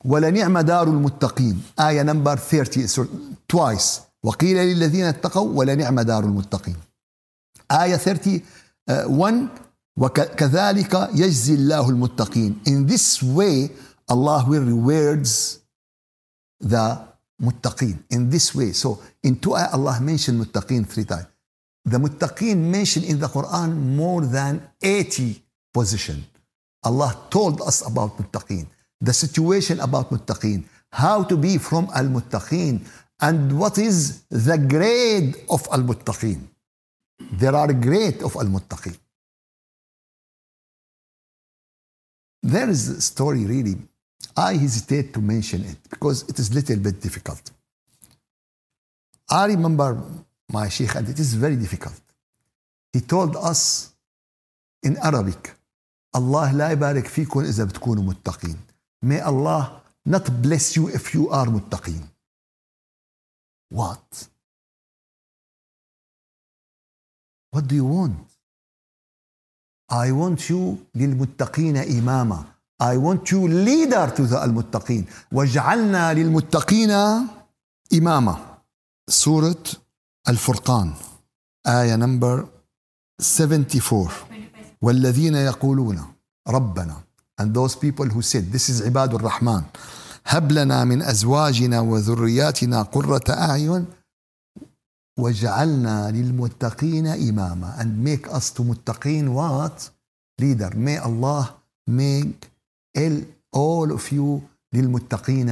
ولنعم 0.05 0.59
دار 0.59 0.89
المتقين 0.89 1.63
آية 1.81 2.03
نمبر 2.03 2.37
30 2.37 2.87
سورة- 2.87 3.09
twice 3.53 4.01
وقيل 4.23 4.57
للذين 4.57 5.05
اتقوا 5.05 5.49
ولنعم 5.59 6.01
دار 6.01 6.25
المتقين 6.25 6.77
آية 7.71 7.97
31 7.97 9.49
وكذلك 9.97 11.11
يجزي 11.15 11.55
الله 11.55 11.89
المتقين 11.91 12.61
In 12.67 12.87
this 12.87 13.23
way 13.23 13.71
Allah 14.09 14.45
will 14.49 14.65
rewards 14.65 15.61
the 16.61 16.99
muttaqin 17.43 17.99
in 18.11 18.31
this 18.31 18.55
way. 18.55 18.73
So 18.73 19.01
in 19.23 19.37
two 19.37 19.55
ayah 19.55 19.71
Allah 19.73 20.01
mentioned 20.01 20.41
muttaqin 20.45 20.87
three 20.87 21.05
times. 21.05 21.27
The 21.85 21.99
muttaqin 21.99 22.57
mentioned 22.57 23.07
in 23.07 23.19
the 23.19 23.27
Quran 23.27 23.77
more 23.97 24.23
than 24.23 24.63
80 24.81 25.43
position. 25.75 26.25
Allah 26.85 27.17
told 27.31 27.61
us 27.63 27.87
about 27.87 28.17
muttaqin, 28.19 28.67
the 29.01 29.13
situation 29.13 29.81
about 29.81 30.11
muttaqin, 30.11 30.65
how 30.93 31.23
to 31.25 31.37
be 31.37 31.59
from 31.59 31.89
al 31.95 32.07
muttaqin, 32.07 32.81
and 33.21 33.59
what 33.59 33.79
is 33.79 34.23
the 34.31 34.59
grade 34.59 35.37
of 35.51 35.67
al 35.73 35.83
muttaqin. 35.83 36.41
There 37.33 37.55
are 37.55 37.73
grade 37.73 38.23
of 38.23 38.37
al 38.37 38.47
muttaqin. 38.47 38.97
There 42.43 42.69
is 42.69 42.89
a 42.89 43.01
story 43.01 43.45
really. 43.45 43.77
I 44.37 44.55
hesitate 44.55 45.13
to 45.15 45.21
mention 45.21 45.65
it 45.65 45.79
because 45.89 46.23
it 46.29 46.39
is 46.39 46.55
little 46.55 46.79
bit 46.79 47.01
difficult. 47.01 47.51
I 49.31 49.47
remember 49.47 50.01
my 50.51 50.69
sheikh 50.69 50.95
and 50.95 51.09
it 51.09 51.19
is 51.19 51.35
very 51.35 51.57
difficult. 51.57 52.01
He 52.93 53.01
told 53.01 53.37
us 53.37 53.93
in 54.83 54.97
Arabic, 54.99 55.55
Allah 56.15 56.53
لا 56.53 56.71
يبارك 56.71 57.07
فيكم 57.07 57.41
إذا 57.41 57.65
بتكونوا 57.65 58.03
متقين. 58.03 58.57
May 59.05 59.21
Allah 59.21 59.83
not 60.05 60.43
bless 60.43 60.77
you 60.77 60.89
if 60.89 61.15
you 61.15 61.31
are 61.31 61.47
متقين. 61.47 62.09
What? 63.71 64.29
What 67.56 67.68
do 67.68 67.76
you 67.76 67.86
want? 67.86 68.16
I 69.90 70.12
want 70.12 70.50
you 70.50 70.78
للمتقين 70.96 71.78
إماما. 71.78 72.44
I 72.80 72.98
want 72.98 73.32
you 73.32 73.48
leader 73.48 74.12
to 74.16 74.22
the 74.28 74.44
المتقين. 74.44 75.06
واجعلنا 75.32 76.14
للمتقين 76.14 76.92
إماما. 77.94 78.58
سورة 79.10 79.64
الفرقان 80.30 80.94
آية 81.68 81.96
نمبر 81.96 82.48
74 83.22 84.10
والذين 84.82 85.36
يقولون 85.36 86.02
ربنا 86.48 86.96
and 87.42 87.54
those 87.54 87.76
people 87.76 88.06
who 88.06 88.22
said 88.22 88.52
this 88.52 88.70
is 88.70 88.82
عباد 88.82 89.14
الرحمن 89.14 89.62
هب 90.26 90.52
لنا 90.52 90.84
من 90.84 91.02
أزواجنا 91.02 91.80
وذرياتنا 91.80 92.82
قرة 92.82 93.24
أعين 93.30 93.86
واجعلنا 95.19 96.11
للمتقين 96.11 97.07
إماما 97.07 97.77
and 97.81 98.05
make 98.05 98.27
us 98.29 98.51
to 98.51 98.63
متقين 98.63 99.29
what 99.35 99.91
leader 100.41 100.71
may 100.75 100.99
Allah 100.99 101.55
make 101.87 102.51
all 103.53 103.93
of 103.93 104.11
you 104.13 104.41
للمتقين 104.75 105.51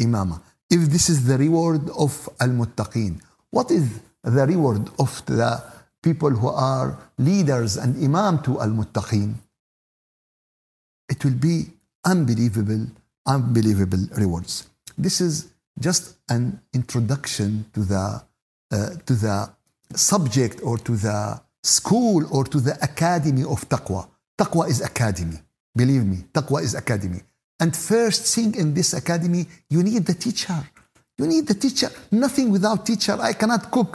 إماما 0.00 0.40
if 0.70 0.80
this 0.90 1.08
is 1.08 1.26
the 1.26 1.38
reward 1.38 1.88
of 1.90 2.28
المتقين 2.42 3.18
what 3.50 3.70
is 3.70 3.84
the 4.24 4.46
reward 4.46 4.90
of 4.98 5.24
the 5.26 5.62
people 6.02 6.30
who 6.30 6.48
are 6.48 6.98
leaders 7.18 7.76
and 7.76 7.96
imam 8.04 8.42
to 8.42 8.60
al-muttaqin 8.60 9.34
it 11.08 11.24
will 11.24 11.38
be 11.50 11.66
unbelievable 12.04 12.86
unbelievable 13.26 14.04
rewards 14.16 14.68
this 14.98 15.20
is 15.20 15.48
just 15.80 16.16
an 16.28 16.60
introduction 16.74 17.64
to 17.72 17.80
the 17.80 17.96
uh, 17.96 18.20
uh, 18.73 18.89
to 19.07 19.13
the 19.25 19.37
subject 20.11 20.55
or 20.67 20.75
to 20.87 20.93
the 21.05 21.17
school 21.61 22.21
or 22.35 22.43
to 22.53 22.59
the 22.67 22.75
academy 22.89 23.43
of 23.53 23.59
taqwa 23.73 24.01
taqwa 24.41 24.63
is 24.73 24.79
academy 24.91 25.37
believe 25.81 26.05
me 26.11 26.17
taqwa 26.37 26.59
is 26.67 26.73
academy 26.83 27.21
and 27.61 27.69
first 27.91 28.21
thing 28.33 28.49
in 28.61 28.67
this 28.73 28.89
academy 29.01 29.45
you 29.69 29.81
need 29.89 30.03
the 30.11 30.17
teacher 30.25 30.59
you 31.19 31.27
need 31.33 31.45
the 31.51 31.57
teacher 31.65 31.89
nothing 32.23 32.47
without 32.55 32.79
teacher 32.91 33.15
i 33.31 33.33
cannot 33.41 33.63
cook 33.69 33.91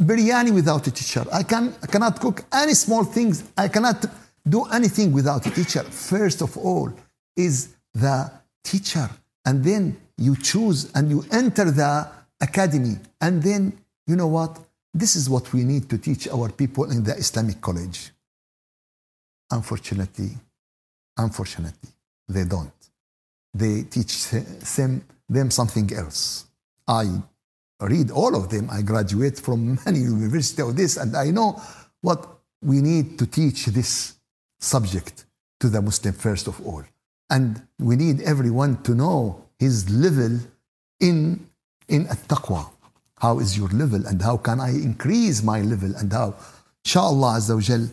biryani 0.00 0.52
without 0.52 0.86
a 0.86 0.90
teacher. 0.90 1.24
I, 1.32 1.42
can, 1.42 1.74
I 1.82 1.86
cannot 1.86 2.20
cook 2.20 2.44
any 2.52 2.74
small 2.74 3.04
things. 3.04 3.44
I 3.56 3.68
cannot 3.68 4.04
do 4.48 4.64
anything 4.66 5.12
without 5.12 5.46
a 5.46 5.50
teacher. 5.50 5.82
First 5.82 6.40
of 6.42 6.56
all 6.56 6.92
is 7.36 7.74
the 7.94 8.30
teacher. 8.64 9.08
And 9.44 9.64
then 9.64 9.96
you 10.16 10.36
choose 10.36 10.90
and 10.94 11.10
you 11.10 11.24
enter 11.30 11.70
the 11.70 12.08
academy. 12.40 12.96
And 13.20 13.42
then, 13.42 13.78
you 14.08 14.16
know 14.16 14.26
what? 14.26 14.58
This 14.94 15.14
is 15.16 15.28
what 15.28 15.52
we 15.52 15.64
need 15.64 15.88
to 15.90 15.98
teach 15.98 16.26
our 16.28 16.50
people 16.50 16.90
in 16.90 17.04
the 17.04 17.14
Islamic 17.14 17.60
college. 17.60 18.10
Unfortunately, 19.50 20.30
unfortunately, 21.16 21.90
they 22.26 22.44
don't. 22.44 22.72
They 23.52 23.82
teach 23.82 24.30
them, 24.30 25.04
them 25.28 25.50
something 25.50 25.92
else. 25.92 26.46
I 26.88 27.20
read 27.80 28.10
all 28.10 28.34
of 28.34 28.48
them. 28.48 28.68
I 28.70 28.80
graduate 28.80 29.38
from 29.38 29.78
many 29.86 29.98
university 30.00 30.62
of 30.62 30.74
this, 30.74 30.96
and 30.96 31.14
I 31.14 31.30
know 31.30 31.60
what 32.00 32.26
we 32.62 32.80
need 32.80 33.18
to 33.18 33.26
teach 33.26 33.66
this 33.66 34.14
subject 34.58 35.26
to 35.60 35.68
the 35.68 35.82
Muslim 35.82 36.14
first 36.14 36.46
of 36.46 36.66
all. 36.66 36.82
And 37.28 37.60
we 37.78 37.96
need 37.96 38.22
everyone 38.22 38.82
to 38.84 38.94
know 38.94 39.44
his 39.58 39.90
level 39.90 40.38
in, 40.98 41.46
in 41.88 42.06
at-taqwa. 42.06 42.70
how 43.23 43.39
is 43.39 43.57
your 43.57 43.69
level 43.69 44.05
and 44.07 44.21
how 44.21 44.37
can 44.37 44.59
I 44.59 44.71
increase 44.89 45.43
my 45.43 45.61
level 45.61 45.95
and 45.95 46.11
how 46.11 46.35
inshallah 46.85 47.29
azza 47.39 47.55
wa 47.55 47.61
jal 47.61 47.85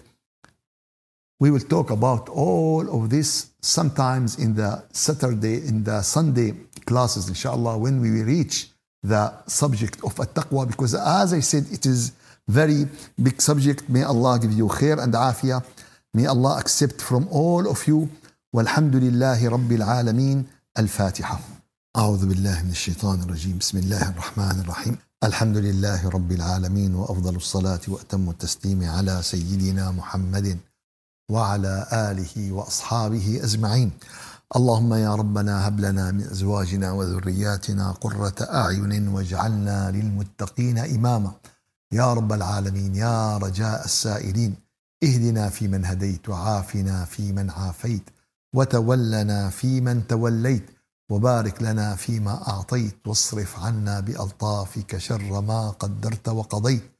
we 1.42 1.50
will 1.50 1.66
talk 1.74 1.90
about 1.90 2.28
all 2.28 2.84
of 2.96 3.10
this 3.10 3.50
sometimes 3.62 4.38
in 4.38 4.54
the 4.54 4.82
Saturday 4.92 5.56
in 5.70 5.84
the 5.84 6.02
Sunday 6.02 6.54
classes 6.86 7.28
inshallah 7.28 7.78
when 7.78 8.00
we 8.00 8.10
reach 8.22 8.68
the 9.02 9.32
subject 9.46 9.96
of 10.04 10.14
التقوى 10.16 10.66
because 10.68 10.94
as 10.94 11.32
I 11.32 11.40
said 11.40 11.64
it 11.70 11.86
is 11.86 12.12
very 12.48 12.86
big 13.22 13.40
subject 13.40 13.88
may 13.88 14.02
Allah 14.02 14.38
give 14.42 14.52
you 14.52 14.66
khair 14.68 15.02
and 15.02 15.12
afiyah 15.14 15.64
may 16.12 16.26
Allah 16.26 16.58
accept 16.58 17.00
from 17.00 17.28
all 17.30 17.68
of 17.70 17.86
you 17.86 18.08
والحمد 18.52 18.96
لله 18.96 19.48
رب 19.48 19.72
العالمين 19.72 20.44
الفاتحة 20.78 21.40
أعوذ 21.96 22.26
بالله 22.26 22.62
من 22.62 22.70
الشيطان 22.70 23.22
الرجيم 23.22 23.58
بسم 23.58 23.78
الله 23.78 24.08
الرحمن 24.10 24.60
الرحيم 24.60 24.96
الحمد 25.25 25.57
لله 25.57 26.09
رب 26.09 26.31
العالمين 26.31 26.95
وأفضل 26.95 27.35
الصلاة 27.35 27.79
وأتم 27.87 28.29
التسليم 28.29 28.83
على 28.83 29.21
سيدنا 29.21 29.91
محمد 29.91 30.57
وعلى 31.31 31.87
آله 31.93 32.51
وأصحابه 32.51 33.39
أجمعين. 33.43 33.91
اللهم 34.55 34.93
يا 34.93 35.15
ربنا 35.15 35.67
هب 35.67 35.79
لنا 35.79 36.11
من 36.11 36.21
أزواجنا 36.21 36.91
وذرياتنا 36.91 37.91
قرة 37.91 38.35
أعين 38.41 39.07
واجعلنا 39.07 39.91
للمتقين 39.91 40.77
إماما. 40.77 41.31
يا 41.91 42.13
رب 42.13 42.33
العالمين 42.33 42.95
يا 42.95 43.37
رجاء 43.37 43.85
السائلين 43.85 44.55
اهدنا 45.03 45.49
فيمن 45.49 45.85
هديت 45.85 46.29
وعافنا 46.29 47.05
فيمن 47.05 47.49
عافيت 47.49 48.09
وتولنا 48.55 49.49
فيمن 49.49 50.07
توليت 50.07 50.65
وبارك 51.09 51.61
لنا 51.61 51.95
فيما 51.95 52.49
أعطيت 52.49 53.07
واصرف 53.07 53.59
عنا 53.59 53.99
بألطافك 53.99 54.97
شر 54.97 55.41
ما 55.41 55.69
قدرت 55.69 56.29
وقضيت. 56.29 56.91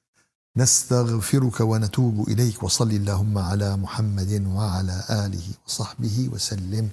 نستغفرك 0.58 1.60
ونتوب 1.60 2.30
إليك 2.30 2.64
وصل 2.64 2.92
اللهم 2.92 3.38
على 3.38 3.78
محمد 3.78 4.48
وعلى 4.48 5.04
آله 5.10 5.48
وصحبه 5.68 6.30
وسلم. 6.34 6.90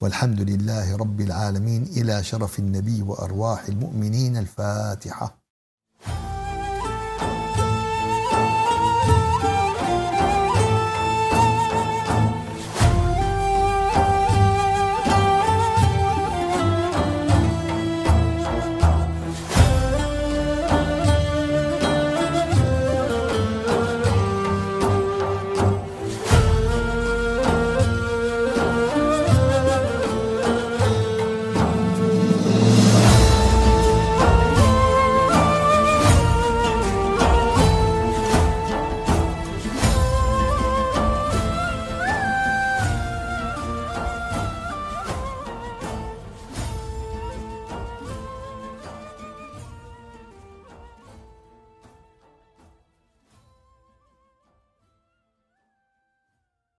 والحمد 0.00 0.40
لله 0.40 0.96
رب 0.96 1.20
العالمين. 1.20 1.82
إلى 1.82 2.22
شرف 2.22 2.58
النبي 2.58 3.02
وأرواح 3.02 3.66
المؤمنين. 3.68 4.36
الفاتحة. 4.36 5.43